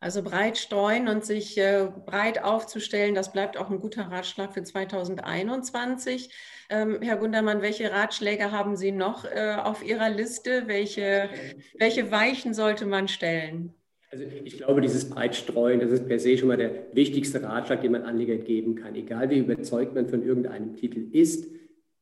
Also 0.00 0.22
breit 0.22 0.56
streuen 0.56 1.08
und 1.08 1.24
sich 1.24 1.58
äh, 1.58 1.88
breit 2.06 2.42
aufzustellen, 2.42 3.14
das 3.14 3.32
bleibt 3.32 3.58
auch 3.58 3.68
ein 3.68 3.80
guter 3.80 4.04
Ratschlag 4.04 4.54
für 4.54 4.62
2021. 4.62 6.30
Ähm, 6.70 7.02
Herr 7.02 7.16
Gundermann, 7.16 7.62
welche 7.62 7.90
Ratschläge 7.90 8.52
haben 8.52 8.76
Sie 8.76 8.92
noch 8.92 9.24
äh, 9.24 9.56
auf 9.56 9.84
Ihrer 9.84 10.08
Liste? 10.08 10.64
Welche, 10.66 11.28
welche 11.78 12.10
Weichen 12.10 12.54
sollte 12.54 12.86
man 12.86 13.08
stellen? 13.08 13.74
Also 14.10 14.24
ich 14.44 14.56
glaube, 14.56 14.80
dieses 14.80 15.10
Breitstreuen, 15.10 15.80
das 15.80 15.90
ist 15.90 16.08
per 16.08 16.18
se 16.18 16.38
schon 16.38 16.48
mal 16.48 16.56
der 16.56 16.70
wichtigste 16.94 17.42
Ratschlag, 17.42 17.82
den 17.82 17.92
man 17.92 18.04
Anleger 18.04 18.36
geben 18.36 18.76
kann. 18.76 18.94
Egal 18.94 19.28
wie 19.28 19.38
überzeugt 19.38 19.94
man 19.94 20.08
von 20.08 20.22
irgendeinem 20.22 20.76
Titel 20.76 21.08
ist, 21.12 21.57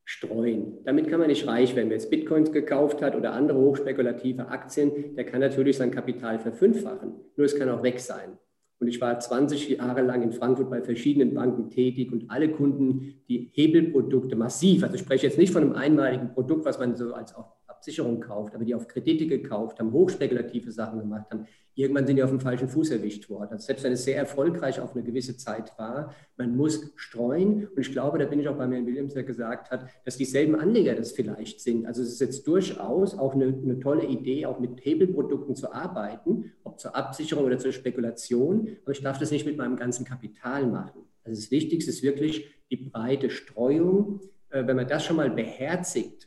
streuen. 0.09 0.77
Damit 0.85 1.09
kann 1.09 1.19
man 1.19 1.27
nicht 1.27 1.45
reich 1.47 1.75
werden. 1.75 1.89
Wer 1.89 1.97
jetzt 1.97 2.09
Bitcoins 2.09 2.53
gekauft 2.53 3.01
hat 3.01 3.13
oder 3.13 3.33
andere 3.33 3.59
hochspekulative 3.59 4.47
Aktien, 4.47 5.15
der 5.17 5.25
kann 5.25 5.41
natürlich 5.41 5.75
sein 5.75 5.91
Kapital 5.91 6.39
verfünffachen. 6.39 7.11
Nur 7.35 7.45
es 7.45 7.59
kann 7.59 7.67
auch 7.67 7.83
weg 7.83 7.99
sein. 7.99 8.37
Und 8.79 8.87
ich 8.87 9.01
war 9.01 9.19
20 9.19 9.67
Jahre 9.69 10.01
lang 10.01 10.23
in 10.23 10.31
Frankfurt 10.31 10.69
bei 10.69 10.81
verschiedenen 10.81 11.33
Banken 11.33 11.69
tätig 11.69 12.13
und 12.13 12.31
alle 12.31 12.49
Kunden, 12.49 13.15
die 13.27 13.51
Hebelprodukte 13.51 14.37
massiv, 14.37 14.83
also 14.83 14.95
ich 14.95 15.01
spreche 15.01 15.27
jetzt 15.27 15.37
nicht 15.37 15.51
von 15.51 15.63
einem 15.63 15.73
einmaligen 15.73 16.29
Produkt, 16.33 16.63
was 16.63 16.79
man 16.79 16.95
so 16.95 17.13
als 17.13 17.35
auch 17.35 17.57
Absicherung 17.77 18.19
kauft, 18.19 18.55
aber 18.55 18.65
die 18.65 18.75
auf 18.75 18.87
Kredite 18.87 19.27
gekauft 19.27 19.79
haben, 19.79 19.91
hochspekulative 19.91 20.71
Sachen 20.71 20.99
gemacht 20.99 21.27
haben, 21.31 21.45
irgendwann 21.75 22.07
sind 22.07 22.15
die 22.15 22.23
auf 22.23 22.31
dem 22.31 22.39
falschen 22.39 22.67
Fuß 22.67 22.89
erwischt 22.89 23.29
worden. 23.29 23.51
Also 23.51 23.67
selbst 23.67 23.83
wenn 23.83 23.93
es 23.93 24.03
sehr 24.03 24.17
erfolgreich 24.17 24.79
auf 24.79 24.95
eine 24.95 25.03
gewisse 25.03 25.37
Zeit 25.37 25.77
war, 25.77 26.13
man 26.35 26.57
muss 26.57 26.91
streuen. 26.95 27.67
Und 27.67 27.79
ich 27.79 27.91
glaube, 27.91 28.17
da 28.17 28.25
bin 28.25 28.39
ich 28.39 28.47
auch 28.47 28.57
bei 28.57 28.67
Herrn 28.67 28.87
Williams, 28.87 29.13
der 29.13 29.23
gesagt 29.23 29.69
hat, 29.69 29.87
dass 30.03 30.17
dieselben 30.17 30.55
Anleger 30.55 30.95
das 30.95 31.11
vielleicht 31.11 31.61
sind. 31.61 31.85
Also 31.85 32.01
es 32.01 32.13
ist 32.13 32.19
jetzt 32.19 32.47
durchaus 32.47 33.17
auch 33.17 33.35
eine, 33.35 33.45
eine 33.45 33.79
tolle 33.79 34.05
Idee, 34.05 34.47
auch 34.47 34.59
mit 34.59 34.83
Hebelprodukten 34.83 35.55
zu 35.55 35.71
arbeiten, 35.71 36.51
ob 36.63 36.79
zur 36.79 36.95
Absicherung 36.95 37.45
oder 37.45 37.59
zur 37.59 37.71
Spekulation. 37.71 38.69
Aber 38.83 38.91
ich 38.91 39.01
darf 39.03 39.19
das 39.19 39.29
nicht 39.29 39.45
mit 39.45 39.57
meinem 39.57 39.75
ganzen 39.75 40.03
Kapital 40.03 40.65
machen. 40.65 41.01
Also 41.23 41.39
das 41.39 41.51
Wichtigste 41.51 41.91
ist 41.91 42.01
wirklich 42.01 42.49
die 42.71 42.77
breite 42.77 43.29
Streuung. 43.29 44.21
Äh, 44.49 44.65
wenn 44.65 44.77
man 44.77 44.87
das 44.87 45.05
schon 45.05 45.17
mal 45.17 45.29
beherzigt, 45.29 46.26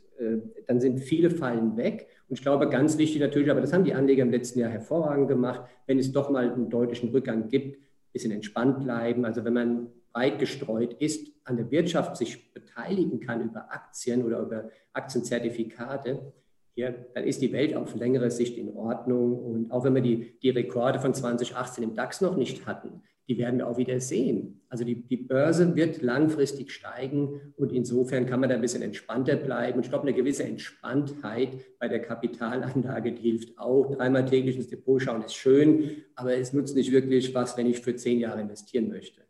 dann 0.67 0.79
sind 0.79 0.99
viele 0.99 1.29
Fallen 1.29 1.77
weg. 1.77 2.07
Und 2.29 2.37
ich 2.37 2.41
glaube, 2.41 2.69
ganz 2.69 2.97
wichtig 2.97 3.21
natürlich, 3.21 3.49
aber 3.49 3.61
das 3.61 3.73
haben 3.73 3.83
die 3.83 3.93
Anleger 3.93 4.23
im 4.23 4.31
letzten 4.31 4.59
Jahr 4.59 4.69
hervorragend 4.69 5.27
gemacht, 5.27 5.61
wenn 5.87 5.99
es 5.99 6.11
doch 6.11 6.29
mal 6.29 6.51
einen 6.51 6.69
deutlichen 6.69 7.09
Rückgang 7.09 7.49
gibt, 7.49 7.77
ein 7.77 8.11
bisschen 8.13 8.31
entspannt 8.31 8.83
bleiben. 8.83 9.25
Also 9.25 9.43
wenn 9.43 9.53
man 9.53 9.87
breit 10.13 10.39
gestreut 10.39 10.93
ist, 10.93 11.31
an 11.43 11.57
der 11.57 11.71
Wirtschaft 11.71 12.17
sich 12.17 12.53
beteiligen 12.53 13.19
kann 13.19 13.41
über 13.41 13.71
Aktien 13.71 14.23
oder 14.23 14.39
über 14.39 14.69
Aktienzertifikate, 14.93 16.33
hier, 16.73 17.05
dann 17.13 17.25
ist 17.25 17.41
die 17.41 17.51
Welt 17.51 17.75
auf 17.75 17.95
längere 17.95 18.31
Sicht 18.31 18.57
in 18.57 18.75
Ordnung. 18.75 19.37
Und 19.37 19.71
auch 19.71 19.83
wenn 19.83 19.95
wir 19.95 20.01
die, 20.01 20.39
die 20.41 20.51
Rekorde 20.51 20.99
von 20.99 21.13
2018 21.13 21.83
im 21.83 21.95
DAX 21.95 22.21
noch 22.21 22.37
nicht 22.37 22.65
hatten, 22.65 23.01
die 23.31 23.37
werden 23.37 23.59
wir 23.59 23.67
auch 23.67 23.77
wieder 23.77 24.01
sehen. 24.01 24.59
Also 24.67 24.83
die, 24.83 25.07
die 25.07 25.15
Börse 25.15 25.73
wird 25.73 26.01
langfristig 26.01 26.69
steigen 26.71 27.53
und 27.55 27.71
insofern 27.71 28.25
kann 28.25 28.41
man 28.41 28.49
da 28.49 28.55
ein 28.55 28.61
bisschen 28.61 28.81
entspannter 28.81 29.37
bleiben. 29.37 29.77
Und 29.77 29.85
ich 29.85 29.89
glaube, 29.89 30.05
eine 30.05 30.13
gewisse 30.13 30.43
Entspanntheit 30.43 31.51
bei 31.79 31.87
der 31.87 32.01
Kapitalanlage, 32.01 33.13
die 33.13 33.21
hilft 33.21 33.57
auch. 33.57 33.95
Dreimal 33.95 34.25
täglich 34.25 34.57
ins 34.57 34.67
Depot 34.67 35.01
schauen 35.01 35.23
ist 35.23 35.33
schön, 35.33 35.91
aber 36.15 36.35
es 36.35 36.51
nutzt 36.51 36.75
nicht 36.75 36.91
wirklich 36.91 37.33
was, 37.33 37.55
wenn 37.55 37.67
ich 37.67 37.79
für 37.79 37.95
zehn 37.95 38.19
Jahre 38.19 38.41
investieren 38.41 38.89
möchte. 38.89 39.21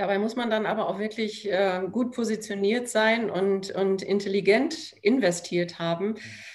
Dabei 0.00 0.18
muss 0.18 0.34
man 0.34 0.48
dann 0.48 0.64
aber 0.64 0.88
auch 0.88 0.98
wirklich 0.98 1.46
äh, 1.52 1.82
gut 1.92 2.12
positioniert 2.12 2.88
sein 2.88 3.28
und, 3.28 3.70
und 3.72 4.00
intelligent 4.00 4.94
investiert 5.02 5.78
haben, 5.78 6.14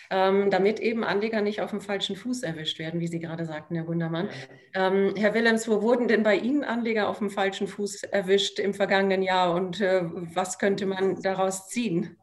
ähm, 0.10 0.50
damit 0.50 0.80
eben 0.80 1.04
Anleger 1.04 1.42
nicht 1.42 1.62
auf 1.62 1.70
dem 1.70 1.80
falschen 1.80 2.16
Fuß 2.16 2.42
erwischt 2.42 2.80
werden, 2.80 3.02
wie 3.02 3.08
Sie 3.08 3.20
gerade 3.20 3.46
sagten, 3.46 3.76
Herr 3.76 3.84
Gundermann. 3.84 4.30
Ähm, 4.74 5.14
Herr 5.16 5.36
Willems, 5.36 5.68
wo 5.68 5.84
wurden 5.84 6.08
denn 6.08 6.24
bei 6.24 6.38
Ihnen 6.38 6.64
Anleger 6.64 7.08
auf 7.08 7.20
dem 7.20 7.30
falschen 7.30 7.68
Fuß 7.68 8.02
erwischt 8.06 8.58
im 8.58 8.74
vergangenen 8.74 9.22
Jahr 9.22 9.54
und 9.54 9.80
äh, 9.80 10.02
was 10.34 10.58
könnte 10.58 10.88
man 10.88 11.22
daraus 11.22 11.68
ziehen? 11.68 12.18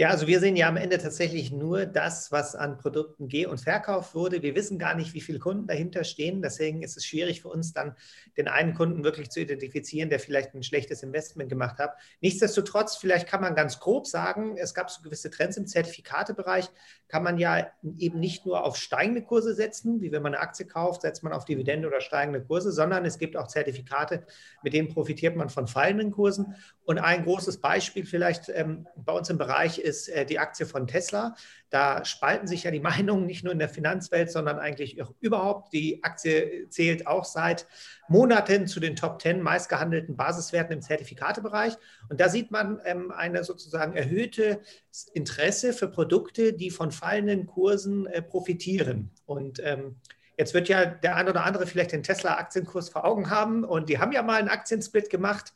Ja, 0.00 0.10
also 0.10 0.28
wir 0.28 0.38
sehen 0.38 0.54
ja 0.54 0.68
am 0.68 0.76
Ende 0.76 0.96
tatsächlich 0.98 1.50
nur 1.50 1.84
das, 1.84 2.30
was 2.30 2.54
an 2.54 2.78
Produkten 2.78 3.26
geh- 3.26 3.46
und 3.46 3.58
verkauft 3.60 4.14
wurde. 4.14 4.42
Wir 4.42 4.54
wissen 4.54 4.78
gar 4.78 4.94
nicht, 4.94 5.12
wie 5.12 5.20
viele 5.20 5.40
Kunden 5.40 5.66
dahinter 5.66 6.04
stehen. 6.04 6.40
Deswegen 6.40 6.84
ist 6.84 6.96
es 6.96 7.04
schwierig 7.04 7.42
für 7.42 7.48
uns 7.48 7.72
dann, 7.72 7.96
den 8.36 8.46
einen 8.46 8.74
Kunden 8.74 9.02
wirklich 9.02 9.30
zu 9.30 9.40
identifizieren, 9.40 10.08
der 10.08 10.20
vielleicht 10.20 10.54
ein 10.54 10.62
schlechtes 10.62 11.02
Investment 11.02 11.48
gemacht 11.48 11.80
hat. 11.80 11.96
Nichtsdestotrotz, 12.20 12.94
vielleicht 12.94 13.26
kann 13.26 13.40
man 13.40 13.56
ganz 13.56 13.80
grob 13.80 14.06
sagen, 14.06 14.56
es 14.56 14.72
gab 14.72 14.88
so 14.88 15.02
gewisse 15.02 15.30
Trends 15.30 15.56
im 15.56 15.66
Zertifikatebereich. 15.66 16.70
Kann 17.08 17.24
man 17.24 17.36
ja 17.36 17.66
eben 17.96 18.20
nicht 18.20 18.46
nur 18.46 18.62
auf 18.62 18.76
steigende 18.76 19.22
Kurse 19.22 19.52
setzen, 19.52 20.00
wie 20.00 20.12
wenn 20.12 20.22
man 20.22 20.34
eine 20.34 20.42
Aktie 20.44 20.64
kauft, 20.66 21.02
setzt 21.02 21.24
man 21.24 21.32
auf 21.32 21.44
Dividende 21.44 21.88
oder 21.88 22.00
steigende 22.00 22.40
Kurse, 22.40 22.70
sondern 22.70 23.04
es 23.04 23.18
gibt 23.18 23.36
auch 23.36 23.48
Zertifikate, 23.48 24.24
mit 24.62 24.74
denen 24.74 24.90
profitiert 24.90 25.34
man 25.34 25.48
von 25.48 25.66
fallenden 25.66 26.12
Kursen. 26.12 26.54
Und 26.84 26.98
ein 26.98 27.24
großes 27.24 27.58
Beispiel 27.58 28.06
vielleicht 28.06 28.48
ähm, 28.48 28.86
bei 28.94 29.12
uns 29.12 29.28
im 29.28 29.38
Bereich 29.38 29.87
ist 29.88 30.08
äh, 30.08 30.24
die 30.24 30.38
Aktie 30.38 30.66
von 30.66 30.86
Tesla. 30.86 31.34
Da 31.70 32.04
spalten 32.04 32.46
sich 32.46 32.64
ja 32.64 32.70
die 32.70 32.80
Meinungen 32.88 33.26
nicht 33.26 33.44
nur 33.44 33.52
in 33.52 33.58
der 33.58 33.68
Finanzwelt, 33.68 34.30
sondern 34.30 34.58
eigentlich 34.58 35.02
auch 35.02 35.12
überhaupt. 35.20 35.72
Die 35.72 36.02
Aktie 36.04 36.68
zählt 36.68 37.06
auch 37.06 37.24
seit 37.24 37.66
Monaten 38.08 38.66
zu 38.66 38.80
den 38.80 38.96
Top 38.96 39.20
10 39.20 39.42
meistgehandelten 39.42 40.16
Basiswerten 40.16 40.74
im 40.74 40.82
Zertifikatebereich. 40.82 41.74
Und 42.08 42.20
da 42.20 42.28
sieht 42.28 42.50
man 42.50 42.80
ähm, 42.84 43.10
eine 43.10 43.44
sozusagen 43.44 43.94
erhöhte 43.94 44.60
Interesse 45.12 45.72
für 45.72 45.88
Produkte, 45.88 46.52
die 46.52 46.70
von 46.70 46.92
fallenden 46.92 47.46
Kursen 47.46 48.06
äh, 48.06 48.22
profitieren. 48.22 49.10
Und 49.26 49.60
ähm, 49.64 49.96
Jetzt 50.38 50.54
wird 50.54 50.68
ja 50.68 50.84
der 50.84 51.16
ein 51.16 51.28
oder 51.28 51.44
andere 51.44 51.66
vielleicht 51.66 51.90
den 51.90 52.04
Tesla-Aktienkurs 52.04 52.90
vor 52.90 53.04
Augen 53.04 53.28
haben 53.28 53.64
und 53.64 53.88
die 53.88 53.98
haben 53.98 54.12
ja 54.12 54.22
mal 54.22 54.38
einen 54.38 54.48
Aktiensplit 54.48 55.10
gemacht. 55.10 55.52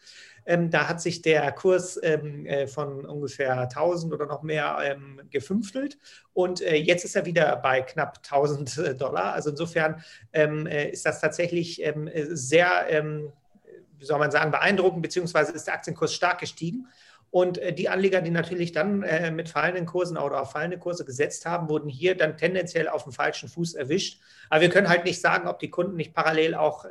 Ähm, 0.46 0.70
da 0.70 0.88
hat 0.88 1.00
sich 1.00 1.22
der 1.22 1.50
Kurs 1.52 1.99
ähm, 2.02 2.46
äh, 2.46 2.66
von 2.66 3.04
ungefähr 3.04 3.61
1000 3.61 4.12
oder 4.12 4.26
noch 4.26 4.42
mehr 4.42 4.78
ähm, 4.82 5.20
gefünftelt 5.30 5.99
und 6.34 6.62
äh, 6.62 6.76
jetzt 6.76 7.04
ist 7.04 7.16
er 7.16 7.26
wieder 7.26 7.56
bei 7.56 7.82
knapp 7.82 8.18
1000 8.18 8.78
äh, 8.78 8.94
Dollar. 8.94 9.34
Also 9.34 9.50
insofern 9.50 10.02
ähm, 10.32 10.66
äh, 10.66 10.90
ist 10.90 11.04
das 11.04 11.20
tatsächlich 11.20 11.82
ähm, 11.82 12.08
sehr, 12.30 12.87
ähm, 12.88 13.32
wie 13.99 14.04
soll 14.04 14.18
man 14.18 14.30
sagen, 14.30 14.50
beeindruckend, 14.50 15.02
beziehungsweise 15.02 15.52
ist 15.52 15.66
der 15.66 15.75
Aktienkurs 15.75 16.14
stark 16.14 16.40
gestiegen. 16.40 16.88
Und 17.30 17.58
äh, 17.58 17.72
die 17.72 17.88
Anleger, 17.88 18.20
die 18.20 18.30
natürlich 18.30 18.72
dann 18.72 19.04
mit 19.34 19.49
fallenden 19.49 19.87
Kursen 19.87 20.18
oder 20.18 20.42
auf 20.42 20.52
fallende 20.52 20.78
Kurse 20.78 21.04
gesetzt 21.04 21.46
haben, 21.46 21.68
wurden 21.68 21.88
hier 21.88 22.16
dann 22.16 22.37
tendenziell 22.37 22.88
auf 22.88 23.04
dem 23.04 23.12
falschen 23.12 23.49
Fuß 23.49 23.75
erwischt. 23.75 24.20
Aber 24.50 24.61
wir 24.61 24.68
können 24.68 24.88
halt 24.88 25.04
nicht 25.04 25.20
sagen, 25.20 25.49
ob 25.49 25.58
die 25.58 25.70
Kunden 25.70 25.96
nicht 25.96 26.14
parallel 26.14 26.54
auch 26.54 26.84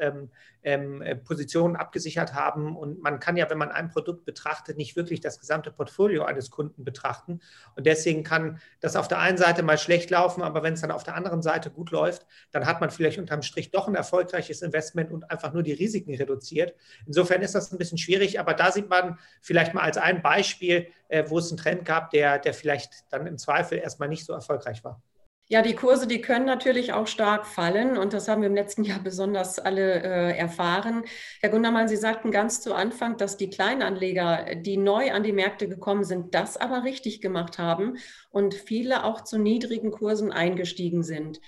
ähm, 0.63 1.01
äh, 1.01 1.15
Positionen 1.15 1.75
abgesichert 1.75 2.33
haben. 2.33 2.75
Und 2.75 3.01
man 3.01 3.19
kann 3.19 3.37
ja, 3.37 3.49
wenn 3.49 3.57
man 3.57 3.71
ein 3.71 3.89
Produkt 3.89 4.25
betrachtet, 4.25 4.77
nicht 4.77 4.95
wirklich 4.95 5.19
das 5.19 5.39
gesamte 5.39 5.71
Portfolio 5.71 6.23
eines 6.23 6.51
Kunden 6.51 6.83
betrachten. 6.83 7.39
Und 7.75 7.85
deswegen 7.85 8.23
kann 8.23 8.59
das 8.79 8.95
auf 8.95 9.07
der 9.07 9.19
einen 9.19 9.37
Seite 9.37 9.63
mal 9.63 9.77
schlecht 9.77 10.09
laufen, 10.09 10.41
aber 10.41 10.63
wenn 10.63 10.73
es 10.73 10.81
dann 10.81 10.91
auf 10.91 11.03
der 11.03 11.15
anderen 11.15 11.41
Seite 11.41 11.69
gut 11.69 11.91
läuft, 11.91 12.25
dann 12.51 12.65
hat 12.65 12.81
man 12.81 12.89
vielleicht 12.89 13.19
unterm 13.19 13.41
Strich 13.41 13.71
doch 13.71 13.87
ein 13.87 13.95
erfolgreiches 13.95 14.61
Investment 14.61 15.11
und 15.11 15.29
einfach 15.29 15.53
nur 15.53 15.63
die 15.63 15.73
Risiken 15.73 16.13
reduziert. 16.15 16.75
Insofern 17.05 17.41
ist 17.41 17.55
das 17.55 17.71
ein 17.71 17.77
bisschen 17.77 17.97
schwierig, 17.97 18.39
aber 18.39 18.53
da 18.53 18.71
sieht 18.71 18.89
man 18.89 19.17
vielleicht 19.41 19.73
mal 19.73 19.81
als 19.81 19.97
ein 19.97 20.21
Beispiel, 20.21 20.87
äh, 21.07 21.25
wo 21.27 21.39
es 21.39 21.49
einen 21.49 21.57
Trend 21.57 21.85
gab, 21.85 22.11
der, 22.11 22.39
der 22.39 22.53
vielleicht 22.53 23.05
dann 23.09 23.27
im 23.27 23.37
Zweifel 23.37 23.77
erstmal 23.77 24.09
nicht 24.09 24.25
so 24.25 24.33
erfolgreich 24.33 24.83
war. 24.83 25.01
Ja, 25.51 25.61
die 25.61 25.75
Kurse, 25.75 26.07
die 26.07 26.21
können 26.21 26.45
natürlich 26.45 26.93
auch 26.93 27.07
stark 27.07 27.45
fallen 27.45 27.97
und 27.97 28.13
das 28.13 28.29
haben 28.29 28.41
wir 28.41 28.47
im 28.47 28.55
letzten 28.55 28.85
Jahr 28.85 28.99
besonders 29.03 29.59
alle 29.59 30.01
äh, 30.01 30.37
erfahren. 30.37 31.03
Herr 31.41 31.49
Gundermann, 31.49 31.89
Sie 31.89 31.97
sagten 31.97 32.31
ganz 32.31 32.61
zu 32.61 32.73
Anfang, 32.73 33.17
dass 33.17 33.35
die 33.35 33.49
Kleinanleger, 33.49 34.55
die 34.55 34.77
neu 34.77 35.11
an 35.11 35.23
die 35.23 35.33
Märkte 35.33 35.67
gekommen 35.67 36.05
sind, 36.05 36.33
das 36.35 36.55
aber 36.55 36.85
richtig 36.85 37.19
gemacht 37.19 37.57
haben 37.57 37.97
und 38.29 38.53
viele 38.53 39.03
auch 39.03 39.25
zu 39.25 39.37
niedrigen 39.37 39.91
Kursen 39.91 40.31
eingestiegen 40.31 41.03
sind. 41.03 41.41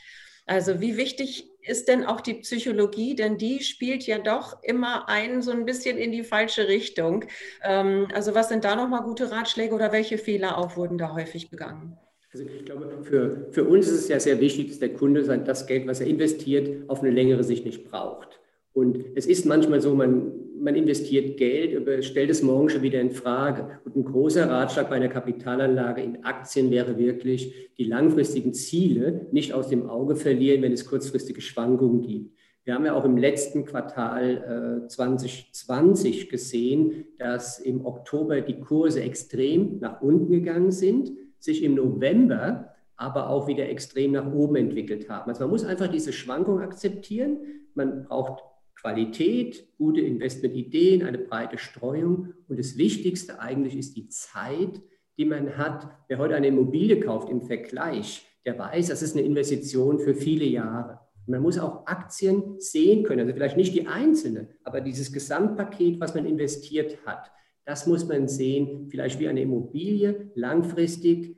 Also 0.45 0.81
wie 0.81 0.98
wichtig 0.98 1.50
ist 1.62 1.88
denn 1.88 2.05
auch 2.05 2.19
die 2.19 2.33
Psychologie? 2.33 3.15
Denn 3.15 3.38
die 3.38 3.63
spielt 3.63 4.05
ja 4.05 4.17
doch 4.19 4.62
immer 4.63 5.07
ein 5.07 5.41
so 5.41 5.51
ein 5.51 5.63
bisschen 5.63 5.98
in 5.98 6.12
die 6.12 6.25
falsche 6.25 6.67
Richtung. 6.67 7.24
Ähm, 7.63 8.10
also 8.13 8.36
was 8.36 8.50
sind 8.50 8.65
da 8.65 8.75
nochmal 8.75 9.03
gute 9.03 9.31
Ratschläge 9.31 9.74
oder 9.74 9.93
welche 9.93 10.17
Fehler 10.17 10.57
auch 10.57 10.75
wurden 10.75 10.98
da 10.98 11.13
häufig 11.13 11.50
begangen? 11.50 11.98
Also 12.34 12.48
ich 12.48 12.66
glaube, 12.66 12.90
für, 13.04 13.48
für 13.52 13.63
uns 13.63 13.88
ist 13.88 14.00
es 14.00 14.08
ja 14.08 14.20
sehr 14.20 14.40
wichtig, 14.40 14.70
dass 14.70 14.80
der 14.80 14.94
Kunde 14.94 15.24
sein, 15.24 15.46
das 15.46 15.68
Geld, 15.68 15.86
was 15.86 16.02
er 16.02 16.08
investiert, 16.08 16.90
auf 16.90 17.02
eine 17.02 17.12
längere 17.12 17.44
Sicht 17.44 17.63
nicht 17.63 17.84
braucht. 17.84 18.40
Und 18.74 19.06
es 19.13 19.28
ist 19.28 19.46
manchmal 19.46 19.82
so, 19.82 19.94
man, 19.94 20.32
man 20.60 20.74
investiert 20.74 21.38
Geld, 21.38 21.78
aber 21.78 22.02
stellt 22.02 22.32
es 22.32 22.42
morgen 22.42 22.70
schon 22.70 22.82
wieder 22.82 23.00
in 23.00 23.12
Frage. 23.12 23.80
Und 23.86 23.96
ein 23.96 24.04
großer 24.04 24.50
Ratschlag 24.50 24.90
bei 24.90 24.96
einer 24.96 25.10
Kapitalanlage 25.10 26.02
in 26.02 26.25
Aktien 26.25 26.72
wäre 26.72 26.98
wirklich, 26.98 27.70
die 27.78 27.84
langfristigen 27.84 28.56
Ziele 28.56 29.28
nicht 29.32 29.54
aus 29.54 29.68
dem 29.68 29.88
Auge 29.88 30.16
verlieren, 30.16 30.63
wenn 30.63 30.74
es 30.74 30.88
kurzfristige 30.88 31.42
Schwankungen 31.42 32.02
gibt. 32.02 32.36
Wir 32.63 32.74
haben 32.74 32.86
ja 32.86 32.96
auch 32.96 33.06
im 33.06 33.18
letzten 33.18 33.66
Quartal 33.66 34.82
äh, 34.86 34.88
2020 34.88 36.30
gesehen, 36.30 37.06
dass 37.20 37.60
im 37.60 37.86
Oktober 37.86 38.42
die 38.42 38.60
Kurse 38.60 39.04
extrem 39.04 39.78
nach 39.80 40.02
unten 40.02 40.32
gegangen 40.32 40.72
sind 40.72 41.12
sich 41.43 41.63
im 41.63 41.75
November 41.75 42.69
aber 42.95 43.29
auch 43.29 43.47
wieder 43.47 43.67
extrem 43.67 44.13
nach 44.13 44.31
oben 44.31 44.55
entwickelt 44.55 45.09
haben. 45.09 45.29
Also 45.29 45.41
man 45.41 45.50
muss 45.50 45.65
einfach 45.65 45.88
diese 45.88 46.13
Schwankung 46.13 46.59
akzeptieren. 46.59 47.38
Man 47.73 48.03
braucht 48.03 48.43
Qualität, 48.75 49.67
gute 49.77 50.01
Investmentideen, 50.01 51.03
eine 51.03 51.17
breite 51.17 51.57
Streuung. 51.57 52.33
Und 52.47 52.59
das 52.59 52.77
Wichtigste 52.77 53.39
eigentlich 53.39 53.75
ist 53.75 53.97
die 53.97 54.07
Zeit, 54.07 54.81
die 55.17 55.25
man 55.25 55.57
hat. 55.57 55.88
Wer 56.07 56.17
heute 56.17 56.35
eine 56.35 56.47
Immobilie 56.47 57.00
kauft 57.00 57.29
im 57.29 57.41
Vergleich, 57.41 58.25
der 58.45 58.57
weiß, 58.57 58.88
das 58.88 59.01
ist 59.01 59.15
eine 59.15 59.25
Investition 59.25 60.00
für 60.00 60.13
viele 60.13 60.45
Jahre. 60.45 61.00
man 61.25 61.41
muss 61.41 61.57
auch 61.57 61.88
Aktien 61.88 62.59
sehen 62.59 63.03
können, 63.03 63.21
also 63.21 63.33
vielleicht 63.33 63.55
nicht 63.55 63.73
die 63.73 63.88
einzelne, 63.88 64.50
aber 64.63 64.81
dieses 64.81 65.13
Gesamtpaket, 65.13 66.00
was 66.01 66.13
man 66.13 66.25
investiert 66.25 66.97
hat. 67.05 67.31
Das 67.65 67.88
muss 67.88 68.08
man 68.08 68.27
sehen, 68.27 68.88
vielleicht 68.89 69.20
wie 69.20 69.27
eine 69.27 69.41
Immobilie, 69.41 70.32
langfristig, 70.36 71.38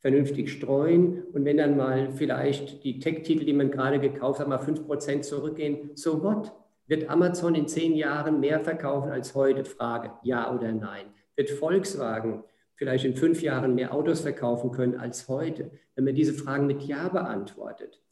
vernünftig 0.00 0.50
streuen. 0.50 1.22
Und 1.32 1.44
wenn 1.44 1.56
dann 1.56 1.76
mal 1.76 2.10
vielleicht 2.12 2.84
die 2.84 2.98
Tech-Titel, 2.98 3.44
die 3.44 3.52
man 3.52 3.70
gerade 3.70 3.98
gekauft 3.98 4.40
hat, 4.40 4.48
mal 4.48 4.58
5% 4.58 5.22
zurückgehen, 5.22 5.90
so 5.94 6.22
what? 6.22 6.52
Wird 6.88 7.08
Amazon 7.08 7.54
in 7.54 7.68
zehn 7.68 7.94
Jahren 7.94 8.40
mehr 8.40 8.60
verkaufen 8.60 9.10
als 9.10 9.34
heute? 9.34 9.64
Frage, 9.64 10.12
ja 10.22 10.54
oder 10.54 10.72
nein. 10.72 11.06
Wird 11.36 11.50
Volkswagen 11.50 12.44
vielleicht 12.74 13.04
in 13.04 13.14
fünf 13.14 13.40
Jahren 13.40 13.74
mehr 13.74 13.94
Autos 13.94 14.20
verkaufen 14.20 14.72
können 14.72 14.96
als 14.96 15.28
heute? 15.28 15.70
Wenn 15.94 16.04
man 16.04 16.14
diese 16.14 16.34
Fragen 16.34 16.66
mit 16.66 16.82
Ja 16.82 17.08
beantwortet, 17.08 18.02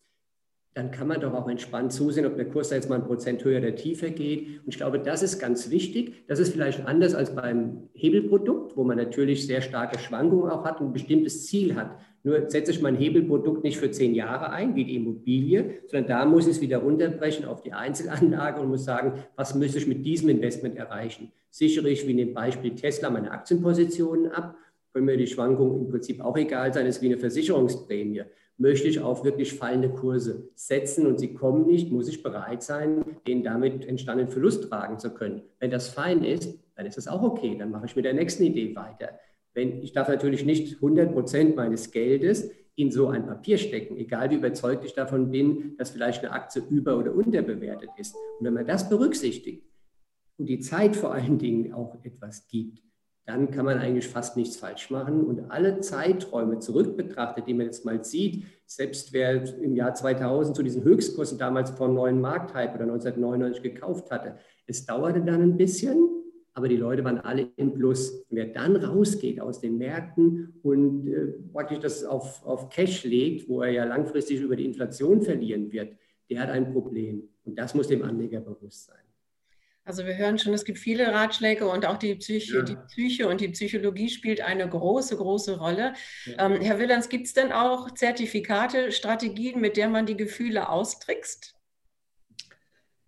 dann 0.75 0.93
kann 0.93 1.09
man 1.09 1.21
doch 1.21 1.35
auch 1.35 1.49
entspannt 1.49 1.93
zusehen, 1.93 2.27
ob 2.27 2.37
der 2.37 2.49
Kurs 2.49 2.69
da 2.69 2.77
jetzt 2.77 2.89
mal 2.89 2.95
ein 2.95 3.05
Prozent 3.05 3.45
höher 3.45 3.59
oder 3.59 3.75
tiefer 3.75 4.11
geht. 4.11 4.61
Und 4.61 4.69
ich 4.69 4.77
glaube, 4.77 5.01
das 5.01 5.21
ist 5.23 5.41
ganz 5.41 5.69
wichtig. 5.71 6.25
Das 6.29 6.39
ist 6.39 6.53
vielleicht 6.53 6.87
anders 6.87 7.15
als 7.15 7.35
beim 7.35 7.89
Hebelprodukt, 7.93 8.77
wo 8.77 8.85
man 8.85 8.97
natürlich 8.97 9.47
sehr 9.47 9.63
starke 9.63 9.99
Schwankungen 9.99 10.49
auch 10.49 10.65
hat 10.65 10.81
und 10.81 10.89
ein 10.89 10.93
bestimmtes 10.93 11.47
Ziel 11.47 11.75
hat. 11.75 11.99
Nur 12.23 12.49
setze 12.49 12.71
ich 12.71 12.81
mein 12.81 12.95
Hebelprodukt 12.95 13.65
nicht 13.65 13.79
für 13.79 13.91
zehn 13.91 14.15
Jahre 14.15 14.51
ein, 14.51 14.77
wie 14.77 14.85
die 14.85 14.95
Immobilie, 14.95 15.81
sondern 15.87 16.09
da 16.09 16.25
muss 16.25 16.47
ich 16.47 16.57
es 16.57 16.61
wieder 16.61 16.79
runterbrechen 16.79 17.47
auf 17.47 17.63
die 17.63 17.73
Einzelanlage 17.73 18.61
und 18.61 18.69
muss 18.69 18.85
sagen, 18.85 19.25
was 19.35 19.57
müsste 19.57 19.79
ich 19.79 19.89
mit 19.89 20.07
diesem 20.07 20.29
Investment 20.29 20.77
erreichen? 20.77 21.33
Sichere 21.51 21.89
ich, 21.89 22.07
wie 22.07 22.13
in 22.13 22.19
dem 22.19 22.35
Beispiel 22.35 22.77
Tesla, 22.77 23.11
meine 23.11 23.33
Aktienpositionen 23.33 24.31
ab? 24.31 24.55
Können 24.93 25.07
mir 25.07 25.17
die 25.17 25.27
Schwankungen 25.27 25.81
im 25.81 25.89
Prinzip 25.89 26.21
auch 26.21 26.37
egal 26.37 26.73
sein, 26.73 26.87
ist 26.87 27.03
wie 27.03 27.07
eine 27.07 27.19
Versicherungsprämie 27.19 28.23
möchte 28.61 28.89
ich 28.89 29.01
auf 29.01 29.25
wirklich 29.25 29.55
fallende 29.55 29.89
Kurse 29.89 30.51
setzen 30.55 31.07
und 31.07 31.19
sie 31.19 31.33
kommen 31.33 31.67
nicht, 31.67 31.91
muss 31.91 32.09
ich 32.09 32.23
bereit 32.23 32.63
sein, 32.63 33.03
den 33.27 33.43
damit 33.43 33.87
entstandenen 33.87 34.31
Verlust 34.31 34.69
tragen 34.69 34.99
zu 34.99 35.15
können. 35.15 35.43
Wenn 35.59 35.71
das 35.71 35.89
fein 35.89 36.23
ist, 36.23 36.59
dann 36.77 36.85
ist 36.85 36.99
das 36.99 37.09
auch 37.09 37.23
okay, 37.23 37.57
dann 37.59 37.71
mache 37.71 37.87
ich 37.87 37.97
mit 37.97 38.05
der 38.05 38.13
nächsten 38.13 38.43
Idee 38.43 38.77
weiter. 38.77 39.19
Wenn, 39.55 39.83
ich 39.83 39.93
darf 39.93 40.09
natürlich 40.09 40.45
nicht 40.45 40.75
100 40.75 41.11
Prozent 41.13 41.57
meines 41.57 41.91
Geldes 41.91 42.51
in 42.77 42.93
so 42.93 43.09
ein 43.09 43.27
Papier 43.27 43.57
stecken, 43.57 43.97
egal 43.97 44.31
wie 44.31 44.37
überzeugt 44.37 44.85
ich 44.85 44.93
davon 44.93 45.31
bin, 45.31 45.77
dass 45.79 45.91
vielleicht 45.91 46.23
eine 46.23 46.33
Aktie 46.33 46.63
über- 46.69 46.99
oder 46.99 47.15
unterbewertet 47.15 47.91
ist. 47.97 48.15
Und 48.39 48.47
wenn 48.47 48.55
man 48.55 48.67
das 48.67 48.91
berücksichtigt 48.91 49.65
und 50.37 50.47
die 50.47 50.61
Zeit 50.61 50.97
vor 50.97 51.15
allen 51.15 51.39
Dingen 51.39 51.73
auch 51.73 51.97
etwas 52.05 52.47
gibt, 52.47 52.83
dann 53.31 53.53
kann 53.53 53.65
man 53.65 53.79
eigentlich 53.79 54.09
fast 54.09 54.37
nichts 54.37 54.57
falsch 54.57 54.91
machen. 54.91 55.23
Und 55.23 55.51
alle 55.51 55.79
Zeiträume 55.81 56.59
zurück 56.59 56.97
betrachtet, 56.97 57.47
die 57.47 57.55
man 57.55 57.67
jetzt 57.67 57.85
mal 57.85 58.05
sieht, 58.05 58.45
selbst 58.67 59.13
wer 59.13 59.43
im 59.59 59.77
Jahr 59.77 59.95
2000 59.95 60.57
zu 60.57 60.63
diesen 60.65 60.83
Höchstkursen 60.83 61.39
damals 61.39 61.71
vom 61.71 61.95
neuen 61.95 62.21
Markthype 62.21 62.75
oder 62.75 62.83
1999 62.83 63.63
gekauft 63.63 64.11
hatte, 64.11 64.37
es 64.67 64.85
dauerte 64.85 65.23
dann 65.23 65.43
ein 65.43 65.57
bisschen, 65.57 66.09
aber 66.55 66.67
die 66.67 66.77
Leute 66.77 67.05
waren 67.05 67.19
alle 67.19 67.49
im 67.57 67.73
Plus. 67.73 68.27
Wer 68.31 68.47
dann 68.47 68.75
rausgeht 68.75 69.41
aus 69.41 69.61
den 69.61 69.79
Märkten 69.79 70.55
und 70.63 71.07
äh, 71.07 71.33
praktisch 71.53 71.79
das 71.79 72.05
auf, 72.05 72.45
auf 72.45 72.69
Cash 72.69 73.05
legt, 73.05 73.49
wo 73.49 73.63
er 73.63 73.71
ja 73.71 73.85
langfristig 73.85 74.41
über 74.41 74.57
die 74.57 74.67
Inflation 74.67 75.23
verlieren 75.23 75.71
wird, 75.71 75.97
der 76.29 76.41
hat 76.41 76.51
ein 76.51 76.73
Problem. 76.73 77.29
Und 77.45 77.57
das 77.57 77.75
muss 77.75 77.87
dem 77.87 78.03
Anleger 78.03 78.41
bewusst 78.41 78.87
sein. 78.87 79.10
Also 79.85 80.05
wir 80.05 80.17
hören 80.17 80.39
schon, 80.39 80.53
es 80.53 80.65
gibt 80.65 80.79
viele 80.79 81.13
Ratschläge 81.13 81.67
und 81.67 81.87
auch 81.87 81.97
die 81.97 82.15
Psyche, 82.15 82.59
ja. 82.59 82.63
die 82.63 82.77
Psyche 82.77 83.29
und 83.29 83.41
die 83.41 83.49
Psychologie 83.49 84.11
spielt 84.11 84.41
eine 84.41 84.69
große, 84.69 85.17
große 85.17 85.59
Rolle. 85.59 85.95
Ja. 86.27 86.47
Ähm, 86.47 86.61
Herr 86.61 86.79
Willands, 86.79 87.09
gibt 87.09 87.27
es 87.27 87.33
denn 87.33 87.51
auch 87.51 87.93
Zertifikate, 87.95 88.93
Strategien, 88.93 89.61
mit 89.61 89.77
der 89.77 89.89
man 89.89 90.07
die 90.07 90.17
Gefühle 90.17 90.69
austrickst? 90.69 91.55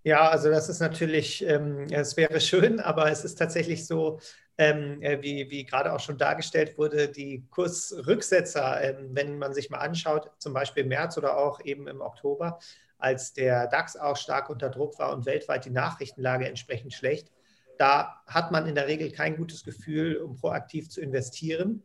Ja, 0.04 0.28
also 0.30 0.50
das 0.50 0.68
ist 0.68 0.80
natürlich, 0.80 1.46
ähm, 1.46 1.86
es 1.90 2.16
wäre 2.16 2.40
schön, 2.40 2.80
aber 2.80 3.10
es 3.10 3.24
ist 3.24 3.36
tatsächlich 3.36 3.86
so, 3.86 4.18
ähm, 4.58 5.00
äh, 5.00 5.22
wie, 5.22 5.48
wie 5.50 5.64
gerade 5.64 5.92
auch 5.92 6.00
schon 6.00 6.18
dargestellt 6.18 6.76
wurde, 6.76 7.08
die 7.08 7.46
Kursrücksetzer, 7.50 8.82
ähm, 8.82 9.10
wenn 9.12 9.38
man 9.38 9.54
sich 9.54 9.70
mal 9.70 9.78
anschaut, 9.78 10.30
zum 10.38 10.52
Beispiel 10.52 10.82
im 10.82 10.88
März 10.88 11.16
oder 11.18 11.38
auch 11.38 11.60
eben 11.64 11.86
im 11.86 12.00
Oktober, 12.00 12.58
als 13.02 13.32
der 13.32 13.66
DAX 13.66 13.96
auch 13.96 14.16
stark 14.16 14.48
unter 14.48 14.70
Druck 14.70 14.98
war 14.98 15.12
und 15.12 15.26
weltweit 15.26 15.64
die 15.64 15.70
Nachrichtenlage 15.70 16.46
entsprechend 16.46 16.92
schlecht. 16.92 17.32
Da 17.78 18.22
hat 18.26 18.52
man 18.52 18.66
in 18.66 18.74
der 18.74 18.86
Regel 18.86 19.10
kein 19.10 19.36
gutes 19.36 19.64
Gefühl, 19.64 20.16
um 20.18 20.36
proaktiv 20.36 20.88
zu 20.88 21.00
investieren, 21.00 21.82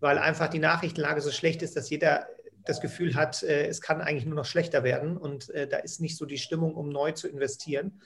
weil 0.00 0.18
einfach 0.18 0.48
die 0.48 0.58
Nachrichtenlage 0.58 1.20
so 1.22 1.30
schlecht 1.30 1.62
ist, 1.62 1.76
dass 1.76 1.88
jeder 1.88 2.26
das 2.64 2.80
Gefühl 2.80 3.14
hat, 3.14 3.42
äh, 3.42 3.66
es 3.66 3.80
kann 3.80 4.02
eigentlich 4.02 4.26
nur 4.26 4.34
noch 4.34 4.44
schlechter 4.44 4.84
werden 4.84 5.16
und 5.16 5.48
äh, 5.50 5.66
da 5.66 5.78
ist 5.78 6.00
nicht 6.00 6.16
so 6.16 6.26
die 6.26 6.38
Stimmung, 6.38 6.74
um 6.74 6.90
neu 6.90 7.12
zu 7.12 7.26
investieren. 7.26 8.00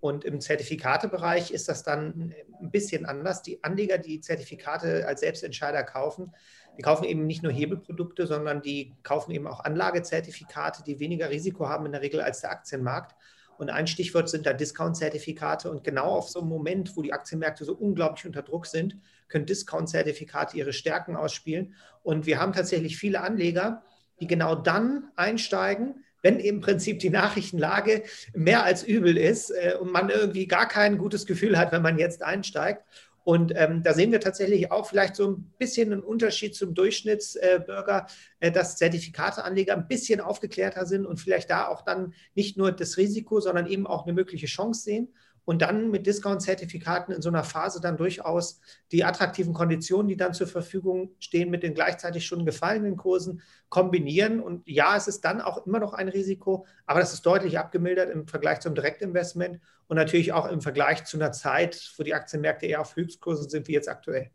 Und 0.00 0.24
im 0.24 0.40
Zertifikatebereich 0.40 1.50
ist 1.50 1.68
das 1.68 1.82
dann 1.82 2.34
ein 2.60 2.70
bisschen 2.70 3.06
anders. 3.06 3.42
Die 3.42 3.64
Anleger, 3.64 3.98
die 3.98 4.20
Zertifikate 4.20 5.06
als 5.06 5.20
Selbstentscheider 5.20 5.82
kaufen, 5.82 6.32
die 6.76 6.82
kaufen 6.82 7.04
eben 7.04 7.26
nicht 7.26 7.42
nur 7.42 7.52
Hebelprodukte, 7.52 8.26
sondern 8.26 8.60
die 8.60 8.94
kaufen 9.02 9.30
eben 9.32 9.46
auch 9.46 9.60
Anlagezertifikate, 9.60 10.84
die 10.84 11.00
weniger 11.00 11.30
Risiko 11.30 11.68
haben 11.68 11.86
in 11.86 11.92
der 11.92 12.02
Regel 12.02 12.20
als 12.20 12.42
der 12.42 12.50
Aktienmarkt. 12.50 13.14
Und 13.58 13.70
ein 13.70 13.86
Stichwort 13.86 14.28
sind 14.28 14.44
da 14.44 14.52
Discount-Zertifikate. 14.52 15.70
Und 15.70 15.82
genau 15.82 16.10
auf 16.10 16.28
so 16.28 16.40
einem 16.40 16.50
Moment, 16.50 16.96
wo 16.96 17.02
die 17.02 17.14
Aktienmärkte 17.14 17.64
so 17.64 17.74
unglaublich 17.74 18.26
unter 18.26 18.42
Druck 18.42 18.66
sind, 18.66 18.98
können 19.28 19.46
Discount-Zertifikate 19.46 20.56
ihre 20.58 20.74
Stärken 20.74 21.16
ausspielen. 21.16 21.74
Und 22.02 22.26
wir 22.26 22.38
haben 22.38 22.52
tatsächlich 22.52 22.98
viele 22.98 23.22
Anleger, 23.22 23.82
die 24.20 24.26
genau 24.26 24.54
dann 24.54 25.10
einsteigen, 25.16 26.04
wenn 26.22 26.40
im 26.40 26.60
Prinzip 26.60 26.98
die 26.98 27.10
Nachrichtenlage 27.10 28.02
mehr 28.34 28.64
als 28.64 28.82
übel 28.82 29.16
ist 29.16 29.50
äh, 29.50 29.74
und 29.80 29.92
man 29.92 30.10
irgendwie 30.10 30.46
gar 30.46 30.68
kein 30.68 30.98
gutes 30.98 31.26
Gefühl 31.26 31.58
hat, 31.58 31.72
wenn 31.72 31.82
man 31.82 31.98
jetzt 31.98 32.22
einsteigt. 32.22 32.82
Und 33.24 33.52
ähm, 33.56 33.82
da 33.82 33.92
sehen 33.92 34.12
wir 34.12 34.20
tatsächlich 34.20 34.70
auch 34.70 34.88
vielleicht 34.88 35.16
so 35.16 35.32
ein 35.32 35.52
bisschen 35.58 35.92
einen 35.92 36.02
Unterschied 36.02 36.54
zum 36.54 36.74
Durchschnittsbürger, 36.74 38.06
äh, 38.38 38.52
dass 38.52 38.76
Zertifikateanleger 38.76 39.74
ein 39.74 39.88
bisschen 39.88 40.20
aufgeklärter 40.20 40.86
sind 40.86 41.06
und 41.06 41.18
vielleicht 41.18 41.50
da 41.50 41.66
auch 41.66 41.82
dann 41.82 42.14
nicht 42.36 42.56
nur 42.56 42.70
das 42.70 42.96
Risiko, 42.96 43.40
sondern 43.40 43.66
eben 43.66 43.86
auch 43.86 44.04
eine 44.04 44.12
mögliche 44.12 44.46
Chance 44.46 44.82
sehen 44.82 45.08
und 45.46 45.62
dann 45.62 45.90
mit 45.90 46.06
Discount-Zertifikaten 46.06 47.14
in 47.14 47.22
so 47.22 47.30
einer 47.30 47.44
Phase 47.44 47.80
dann 47.80 47.96
durchaus 47.96 48.60
die 48.92 49.04
attraktiven 49.04 49.54
Konditionen, 49.54 50.08
die 50.08 50.16
dann 50.16 50.34
zur 50.34 50.48
Verfügung 50.48 51.12
stehen, 51.20 51.50
mit 51.50 51.62
den 51.62 51.72
gleichzeitig 51.72 52.26
schon 52.26 52.44
gefallenen 52.44 52.96
Kursen 52.96 53.40
kombinieren. 53.68 54.40
Und 54.40 54.68
ja, 54.68 54.96
es 54.96 55.06
ist 55.06 55.24
dann 55.24 55.40
auch 55.40 55.64
immer 55.64 55.78
noch 55.78 55.94
ein 55.94 56.08
Risiko, 56.08 56.66
aber 56.84 56.98
das 56.98 57.14
ist 57.14 57.24
deutlich 57.24 57.58
abgemildert 57.58 58.10
im 58.10 58.26
Vergleich 58.26 58.58
zum 58.58 58.74
Direktinvestment 58.74 59.60
und 59.86 59.96
natürlich 59.96 60.32
auch 60.32 60.50
im 60.50 60.60
Vergleich 60.60 61.04
zu 61.04 61.16
einer 61.16 61.30
Zeit, 61.30 61.92
wo 61.96 62.02
die 62.02 62.14
Aktienmärkte 62.14 62.66
eher 62.66 62.80
auf 62.80 62.96
Höchstkursen 62.96 63.48
sind 63.48 63.68
wie 63.68 63.72
jetzt 63.72 63.88
aktuell. 63.88 64.30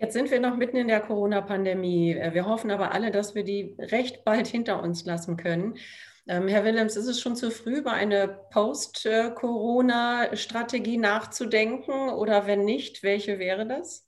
Jetzt 0.00 0.14
sind 0.14 0.30
wir 0.30 0.40
noch 0.40 0.56
mitten 0.56 0.76
in 0.76 0.88
der 0.88 1.00
Corona-Pandemie. 1.00 2.16
Wir 2.32 2.46
hoffen 2.46 2.70
aber 2.70 2.92
alle, 2.92 3.10
dass 3.12 3.34
wir 3.36 3.44
die 3.44 3.76
recht 3.78 4.24
bald 4.24 4.46
hinter 4.48 4.82
uns 4.82 5.04
lassen 5.04 5.36
können. 5.36 5.74
Ähm, 6.30 6.46
Herr 6.46 6.62
Willems, 6.62 6.94
ist 6.96 7.06
es 7.06 7.22
schon 7.22 7.36
zu 7.36 7.50
früh, 7.50 7.78
über 7.78 7.92
eine 7.92 8.28
Post-Corona-Strategie 8.50 10.98
nachzudenken? 10.98 12.10
Oder 12.10 12.46
wenn 12.46 12.66
nicht, 12.66 13.02
welche 13.02 13.38
wäre 13.38 13.66
das? 13.66 14.06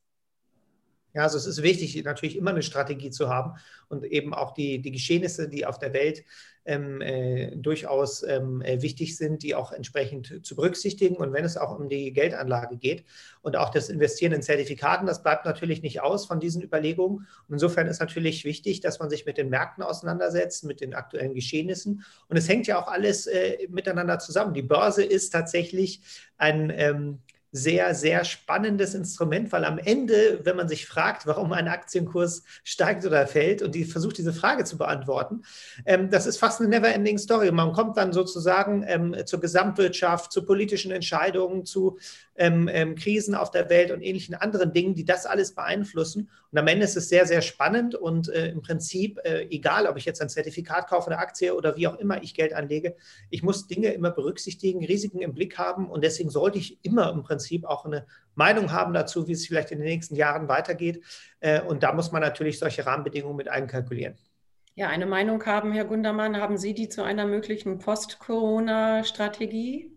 Ja, 1.15 1.23
also 1.23 1.39
es 1.39 1.47
ist 1.47 1.63
wichtig, 1.63 2.05
natürlich 2.05 2.37
immer 2.37 2.51
eine 2.51 2.63
Strategie 2.63 3.11
zu 3.11 3.31
haben 3.31 3.55
und 3.89 4.05
eben 4.05 4.35
auch 4.35 4.53
die, 4.53 4.83
die 4.83 4.93
Geschehnisse, 4.93 5.49
die 5.49 5.65
auf 5.65 5.79
der 5.79 5.95
Welt 5.95 6.23
ähm, 6.71 7.01
äh, 7.01 7.57
durchaus 7.57 8.23
ähm, 8.23 8.63
äh, 8.63 8.81
wichtig 8.81 9.17
sind, 9.17 9.43
die 9.43 9.57
auch 9.57 9.73
entsprechend 9.73 10.47
zu 10.47 10.55
berücksichtigen. 10.55 11.17
Und 11.17 11.33
wenn 11.33 11.45
es 11.45 11.57
auch 11.57 11.77
um 11.77 11.89
die 11.89 12.13
Geldanlage 12.13 12.77
geht 12.77 13.05
und 13.43 13.57
auch 13.57 13.71
das 13.71 13.89
Investieren 13.89 14.33
in 14.33 14.43
Zertifikaten, 14.43 15.07
das 15.07 15.23
bleibt 15.23 15.45
natürlich 15.45 15.83
nicht 15.83 16.01
aus 16.01 16.27
von 16.27 16.39
diesen 16.39 16.63
Überlegungen. 16.63 17.27
Und 17.49 17.55
insofern 17.55 17.89
ist 17.89 17.99
natürlich 17.99 18.45
wichtig, 18.45 18.81
dass 18.81 19.01
man 19.01 19.11
sich 19.11 19.27
mit 19.27 19.37
den 19.37 19.49
Märkten 19.49 19.83
auseinandersetzt, 19.83 20.65
mit 20.65 20.81
den 20.81 20.95
aktuellen 20.95 21.35
Geschehnissen. 21.35 22.05
Und 22.29 22.37
es 22.37 22.49
hängt 22.49 22.69
ja 22.69 22.81
auch 22.81 22.87
alles 22.87 23.27
äh, 23.27 23.67
miteinander 23.69 24.21
zusammen. 24.21 24.55
Die 24.55 24.63
Börse 24.63 25.03
ist 25.03 25.31
tatsächlich 25.31 26.03
ein 26.39 26.73
ähm, 26.75 27.19
sehr, 27.53 27.95
sehr 27.95 28.25
spannendes 28.25 28.95
Instrument, 28.95 29.51
weil 29.53 29.65
am 29.65 29.79
Ende, 29.79 30.41
wenn 30.45 30.57
man 30.57 30.69
sich 30.69 30.87
fragt, 30.87 31.27
warum 31.27 31.53
ein 31.53 31.69
Aktienkurs 31.69 32.45
steigt 32.63 33.05
oder 33.05 33.27
fällt 33.27 33.63
und 33.63 33.75
die 33.75 33.85
versucht, 33.85 34.19
diese 34.19 34.33
Frage 34.33 34.65
zu 34.65 34.79
beantworten, 34.79 35.43
ähm, 35.85 36.11
das 36.11 36.27
ist 36.27 36.39
fast 36.39 36.61
eine 36.61 36.69
never-ending 36.69 37.19
Story. 37.19 37.51
Man 37.51 37.73
kommt 37.73 37.97
dann 37.97 38.13
sozusagen 38.13 38.85
ähm, 38.87 39.17
zur 39.27 39.41
Gesamtwirtschaft, 39.41 40.33
zu 40.33 40.45
politischen 40.45 40.93
Entscheidungen, 40.93 41.65
zu 41.65 41.99
ähm, 42.41 42.71
ähm, 42.73 42.95
Krisen 42.95 43.35
auf 43.35 43.51
der 43.51 43.69
Welt 43.69 43.91
und 43.91 44.01
ähnlichen 44.01 44.35
anderen 44.35 44.73
Dingen, 44.73 44.95
die 44.95 45.05
das 45.05 45.27
alles 45.27 45.55
beeinflussen. 45.55 46.31
Und 46.51 46.59
am 46.59 46.67
Ende 46.67 46.85
ist 46.85 46.97
es 46.97 47.11
sehr, 47.11 47.27
sehr 47.27 47.43
spannend 47.43 47.95
und 47.95 48.31
äh, 48.31 48.49
im 48.49 48.63
Prinzip, 48.63 49.21
äh, 49.25 49.43
egal 49.51 49.87
ob 49.87 49.99
ich 49.99 50.07
jetzt 50.07 50.23
ein 50.23 50.31
Zertifikat 50.31 50.89
kaufe, 50.89 51.11
eine 51.11 51.19
Aktie 51.19 51.55
oder 51.55 51.77
wie 51.77 51.87
auch 51.87 51.99
immer 51.99 52.23
ich 52.23 52.35
Geld 52.35 52.55
anlege, 52.55 52.97
ich 53.29 53.43
muss 53.43 53.67
Dinge 53.67 53.89
immer 53.89 54.11
berücksichtigen, 54.11 54.83
Risiken 54.83 55.21
im 55.21 55.35
Blick 55.35 55.59
haben 55.59 55.91
und 55.91 56.03
deswegen 56.03 56.31
sollte 56.31 56.57
ich 56.57 56.83
immer 56.83 57.13
im 57.13 57.23
Prinzip 57.23 57.67
auch 57.67 57.85
eine 57.85 58.07
Meinung 58.35 58.73
haben 58.73 58.95
dazu, 58.95 59.29
wie 59.29 59.33
es 59.33 59.47
vielleicht 59.47 59.71
in 59.71 59.79
den 59.79 59.89
nächsten 59.89 60.17
Jahren 60.17 60.49
weitergeht. 60.49 61.05
Äh, 61.41 61.61
und 61.61 61.83
da 61.83 61.93
muss 61.93 62.11
man 62.11 62.23
natürlich 62.23 62.59
solche 62.59 62.87
Rahmenbedingungen 62.87 63.37
mit 63.37 63.49
einkalkulieren. 63.49 64.17
Ja, 64.77 64.89
eine 64.89 65.05
Meinung 65.05 65.45
haben, 65.45 65.73
Herr 65.73 65.85
Gundermann, 65.85 66.39
haben 66.39 66.57
Sie 66.57 66.73
die 66.73 66.89
zu 66.89 67.03
einer 67.03 67.27
möglichen 67.27 67.81
Post-Corona-Strategie? 67.81 69.90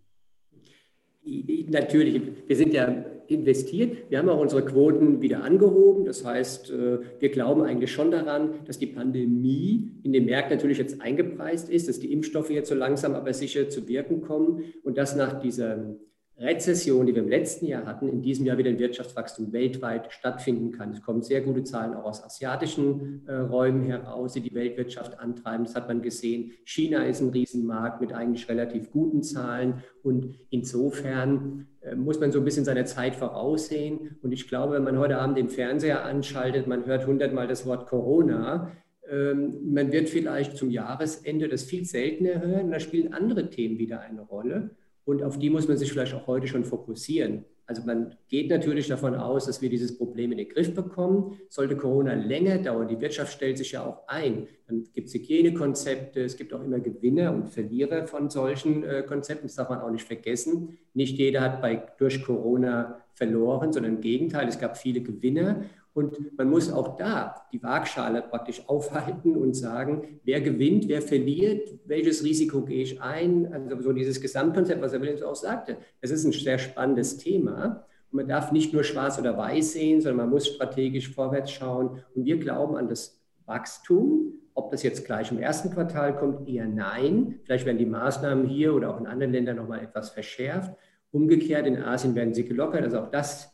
Natürlich, 1.26 2.22
wir 2.48 2.56
sind 2.56 2.74
ja 2.74 3.06
investiert. 3.28 4.10
Wir 4.10 4.20
haben 4.20 4.30
auch 4.30 4.40
unsere 4.40 4.66
Quoten 4.66 5.22
wieder 5.22 5.44
angehoben. 5.44 6.06
Das 6.06 6.26
heißt, 6.26 6.72
äh, 6.72 7.00
wir 7.20 7.30
glauben 7.30 7.62
eigentlich 7.62 7.92
schon 7.92 8.12
daran, 8.12 8.56
dass 8.66 8.78
die 8.78 8.88
Pandemie 8.88 9.92
in 10.04 10.12
den 10.12 10.26
Märkten 10.26 10.58
natürlich 10.58 10.78
jetzt 10.78 11.02
eingepreist 11.02 11.70
ist, 11.70 11.88
dass 11.88 12.00
die 12.00 12.12
Impfstoffe 12.12 12.50
jetzt 12.50 12.70
so 12.70 12.76
langsam 12.76 13.14
aber 13.14 13.34
sicher 13.34 13.70
zu 13.70 13.88
wirken 13.88 14.22
kommen 14.22 14.64
und 14.84 14.98
dass 14.98 15.16
nach 15.16 15.40
dieser 15.40 15.96
Rezession, 16.38 17.06
die 17.06 17.14
wir 17.14 17.22
im 17.22 17.30
letzten 17.30 17.68
Jahr 17.68 17.86
hatten, 17.86 18.10
in 18.10 18.22
diesem 18.22 18.46
Jahr 18.46 18.58
wieder 18.58 18.72
ein 18.72 18.80
Wirtschaftswachstum 18.80 19.54
weltweit 19.54 20.12
stattfinden 20.12 20.72
kann. 20.72 20.92
Es 20.92 21.02
kommen 21.02 21.22
sehr 21.22 21.42
gute 21.42 21.64
Zahlen 21.64 21.94
auch 21.94 22.06
aus 22.06 22.24
asiatischen 22.24 23.22
äh, 23.28 23.36
Räumen 23.36 23.84
heraus, 23.84 24.34
die 24.34 24.42
die 24.42 24.54
Weltwirtschaft 24.54 25.20
antreiben. 25.20 25.66
Das 25.66 25.76
hat 25.76 25.88
man 25.88 26.02
gesehen. 26.02 26.52
China 26.66 27.04
ist 27.06 27.22
ein 27.22 27.30
Riesenmarkt 27.30 28.02
mit 28.02 28.14
eigentlich 28.14 28.50
relativ 28.50 28.90
guten 28.90 29.22
Zahlen. 29.22 29.84
Und 30.02 30.36
insofern 30.50 31.68
äh, 31.82 31.96
muss 31.96 32.20
man 32.20 32.32
so 32.32 32.40
ein 32.40 32.46
bisschen 32.46 32.66
seine 32.66 32.86
Zeit 32.86 33.16
voraussehen. 33.16 34.18
Und 34.24 34.32
ich 34.32 34.48
glaube, 34.48 34.74
wenn 34.74 34.84
man 34.84 34.98
heute 34.98 35.20
Abend 35.20 35.38
den 35.38 35.50
Fernseher 35.50 36.04
anschaltet, 36.04 36.66
man 36.66 36.86
hört 36.88 37.06
hundertmal 37.06 37.48
das 37.48 37.68
Wort 37.68 37.88
Corona, 37.88 38.72
ähm, 39.08 39.72
man 39.72 39.92
wird 39.92 40.10
vielleicht 40.10 40.58
zum 40.58 40.72
Jahresende 40.72 41.48
das 41.48 41.64
viel 41.64 41.86
seltener 41.86 42.42
hören. 42.42 42.72
Da 42.72 42.80
spielen 42.80 43.14
andere 43.14 43.52
Themen 43.52 43.78
wieder 43.78 44.02
eine 44.02 44.22
Rolle. 44.22 44.72
Und 45.06 45.24
auf 45.24 45.38
die 45.38 45.50
muss 45.50 45.68
man 45.68 45.78
sich 45.78 45.92
vielleicht 45.92 46.14
auch 46.14 46.28
heute 46.28 46.48
schon 46.48 46.64
fokussieren. 46.64 47.46
Also 47.66 47.82
man 47.86 48.16
geht 48.28 48.50
natürlich 48.50 48.88
davon 48.90 49.16
aus, 49.16 49.46
dass 49.46 49.62
wir 49.62 49.70
dieses 49.70 49.98
Problem 49.98 50.32
in 50.34 50.38
den 50.38 50.50
Griff 50.50 50.74
bekommen. 50.74 51.40
Sollte 51.48 51.78
Corona 51.78 52.14
länger 52.14 52.58
dauern, 52.58 52.90
die 52.90 53.00
Wirtschaft 53.00 53.32
stellt 53.32 53.58
sich 53.58 53.72
ja 53.72 53.86
auch 53.86 54.08
ein, 54.08 54.48
dann 54.68 54.86
gibt 54.94 55.08
es 55.08 55.14
Hygienekonzepte, 55.14 56.22
es 56.22 56.36
gibt 56.36 56.54
auch 56.54 56.62
immer 56.62 56.80
Gewinner 56.80 57.34
und 57.34 57.50
Verlierer 57.50 58.06
von 58.06 58.30
solchen 58.30 58.84
äh, 58.84 59.04
Konzepten. 59.08 59.48
Das 59.48 59.56
darf 59.56 59.70
man 59.70 59.80
auch 59.80 59.92
nicht 59.92 60.06
vergessen. 60.06 60.78
Nicht 60.94 61.18
jeder 61.18 61.42
hat 61.42 61.62
bei, 61.62 61.84
durch 61.98 62.24
Corona 62.24 63.02
verloren, 63.14 63.72
sondern 63.72 63.96
im 63.96 64.02
Gegenteil, 64.02 64.48
es 64.48 64.60
gab 64.60 64.78
viele 64.78 65.02
Gewinner. 65.02 65.64
Und 65.94 66.36
man 66.38 66.50
muss 66.50 66.72
auch 66.72 66.98
da 66.98 67.36
die 67.52 67.62
Waagschale 67.62 68.24
praktisch 68.24 68.68
aufhalten 68.68 69.36
und 69.36 69.54
sagen, 69.54 70.20
wer 70.24 70.42
gewinnt, 70.42 70.88
wer 70.88 71.04
verliert, 71.04 71.70
welches 71.86 72.24
Risiko 72.24 72.62
gehe 72.62 72.82
ich 72.82 73.00
ein. 73.02 73.52
Also 73.54 73.80
so 73.80 73.94
dieses 73.94 74.20
Gesamtkonzept, 74.20 74.82
was 74.82 74.92
Herr 74.92 75.02
Williams 75.02 75.22
auch 75.22 75.36
sagte, 75.36 75.78
es 76.02 76.10
ist 76.10 76.26
ein 76.26 76.32
sehr 76.32 76.58
spannendes 76.58 77.18
Thema. 77.18 77.86
man 78.10 78.28
darf 78.28 78.52
nicht 78.52 78.74
nur 78.74 78.84
schwarz 78.84 79.20
oder 79.20 79.38
weiß 79.38 79.74
sehen, 79.74 80.02
sondern 80.02 80.18
man 80.18 80.30
muss 80.32 80.48
strategisch 80.48 81.14
vorwärts 81.14 81.52
schauen. 81.52 82.04
Und 82.16 82.26
wir 82.26 82.38
glauben 82.40 82.76
an 82.76 82.88
das 82.88 83.20
Wachstum. 83.46 84.34
Ob 84.56 84.70
das 84.72 84.84
jetzt 84.84 85.06
gleich 85.06 85.32
im 85.32 85.40
ersten 85.40 85.72
Quartal 85.72 86.16
kommt, 86.16 86.48
eher 86.48 86.68
nein. 86.68 87.40
Vielleicht 87.44 87.66
werden 87.66 87.80
die 87.80 87.88
Maßnahmen 87.88 88.48
hier 88.48 88.74
oder 88.76 88.94
auch 88.94 89.00
in 89.00 89.08
anderen 89.08 89.32
Ländern 89.32 89.58
nochmal 89.58 89.84
etwas 89.84 90.12
verschärft. 90.12 90.76
Umgekehrt, 91.12 91.66
in 91.66 91.82
Asien 91.82 92.14
werden 92.16 92.34
sie 92.34 92.46
gelockert. 92.46 92.84
Also 92.84 93.00
auch 93.00 93.10
das 93.10 93.53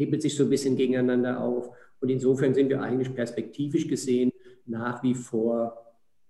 hebelt 0.00 0.22
sich 0.22 0.34
so 0.34 0.44
ein 0.44 0.50
bisschen 0.50 0.76
gegeneinander 0.76 1.40
auf. 1.40 1.70
Und 2.00 2.08
insofern 2.08 2.54
sind 2.54 2.70
wir 2.70 2.82
eigentlich 2.82 3.14
perspektivisch 3.14 3.86
gesehen 3.86 4.32
nach 4.64 5.02
wie 5.02 5.14
vor 5.14 5.76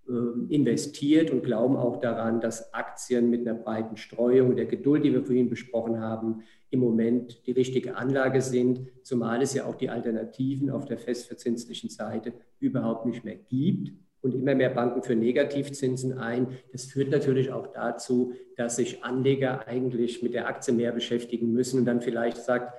ähm, 0.09 0.47
investiert 0.49 1.31
und 1.31 1.45
glauben 1.45 1.77
auch 1.77 2.01
daran, 2.01 2.41
dass 2.41 2.75
Aktien 2.75 3.31
mit 3.31 3.47
einer 3.47 3.57
breiten 3.57 3.97
Streuung, 3.97 4.57
der 4.57 4.67
Geduld, 4.67 5.05
die 5.05 5.13
wir 5.13 5.23
vorhin 5.23 5.49
besprochen 5.49 6.01
haben, 6.01 6.43
im 6.71 6.81
Moment 6.81 7.47
die 7.47 7.53
richtige 7.53 7.97
Anlage 7.97 8.41
sind, 8.41 8.81
zumal 9.03 9.43
es 9.43 9.55
ja 9.55 9.67
auch 9.67 9.77
die 9.77 9.89
Alternativen 9.89 10.71
auf 10.71 10.85
der 10.85 10.99
festverzinslichen 10.99 11.91
Seite 11.91 12.33
überhaupt 12.59 13.07
nicht 13.07 13.25
mehr 13.25 13.37
gibt 13.37 13.93
und 14.21 14.35
immer 14.35 14.55
mehr 14.55 14.71
Banken 14.71 15.03
für 15.03 15.15
Negativzinsen 15.15 16.19
ein. 16.19 16.59
Das 16.73 16.87
führt 16.87 17.11
natürlich 17.11 17.53
auch 17.53 17.69
dazu, 17.69 18.33
dass 18.57 18.77
sich 18.77 19.05
Anleger 19.05 19.67
eigentlich 19.69 20.23
mit 20.23 20.35
der 20.35 20.49
Aktie 20.49 20.75
mehr 20.75 20.93
beschäftigen 20.93 21.53
müssen 21.53 21.79
und 21.79 21.85
dann 21.87 22.01
vielleicht 22.01 22.39
sagt, 22.39 22.73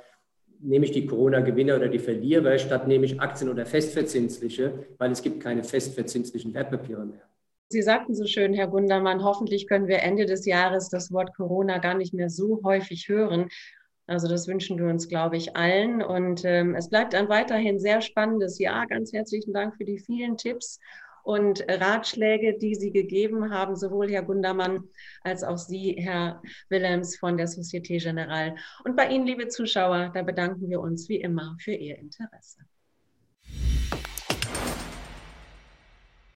nehme 0.61 0.85
ich 0.85 0.91
die 0.91 1.05
Corona-Gewinner 1.05 1.75
oder 1.75 1.87
die 1.87 1.99
Verlierer, 1.99 2.57
statt 2.57 2.87
nehme 2.87 3.05
ich 3.05 3.19
Aktien 3.19 3.49
oder 3.49 3.65
festverzinsliche, 3.65 4.87
weil 4.97 5.11
es 5.11 5.21
gibt 5.21 5.41
keine 5.41 5.63
festverzinslichen 5.63 6.53
Wertpapiere 6.53 7.05
mehr. 7.05 7.21
Sie 7.69 7.81
sagten 7.81 8.13
so 8.13 8.25
schön, 8.25 8.53
Herr 8.53 8.67
Gundermann, 8.67 9.23
hoffentlich 9.23 9.67
können 9.67 9.87
wir 9.87 10.01
Ende 10.01 10.25
des 10.25 10.45
Jahres 10.45 10.89
das 10.89 11.11
Wort 11.11 11.33
Corona 11.35 11.77
gar 11.77 11.93
nicht 11.93 12.13
mehr 12.13 12.29
so 12.29 12.61
häufig 12.63 13.07
hören. 13.07 13.47
Also 14.07 14.27
das 14.27 14.47
wünschen 14.47 14.77
wir 14.77 14.87
uns, 14.87 15.07
glaube 15.07 15.37
ich, 15.37 15.55
allen. 15.55 16.01
Und 16.01 16.43
ähm, 16.43 16.75
es 16.75 16.89
bleibt 16.89 17.15
ein 17.15 17.29
weiterhin 17.29 17.79
sehr 17.79 18.01
spannendes 18.01 18.59
Jahr. 18.59 18.87
Ganz 18.87 19.13
herzlichen 19.13 19.53
Dank 19.53 19.77
für 19.77 19.85
die 19.85 19.99
vielen 19.99 20.35
Tipps 20.35 20.79
und 21.23 21.63
Ratschläge, 21.67 22.57
die 22.57 22.75
Sie 22.75 22.91
gegeben 22.91 23.53
haben, 23.53 23.75
sowohl 23.75 24.09
Herr 24.11 24.23
Gundermann 24.23 24.83
als 25.21 25.43
auch 25.43 25.57
Sie, 25.57 25.95
Herr 25.99 26.41
Willems 26.69 27.17
von 27.17 27.37
der 27.37 27.47
Societe 27.47 27.97
Generale. 27.97 28.55
Und 28.83 28.95
bei 28.95 29.09
Ihnen, 29.09 29.25
liebe 29.25 29.47
Zuschauer, 29.47 30.11
da 30.13 30.23
bedanken 30.23 30.69
wir 30.69 30.81
uns 30.81 31.09
wie 31.09 31.21
immer 31.21 31.57
für 31.59 31.73
Ihr 31.73 31.97
Interesse. 31.97 32.65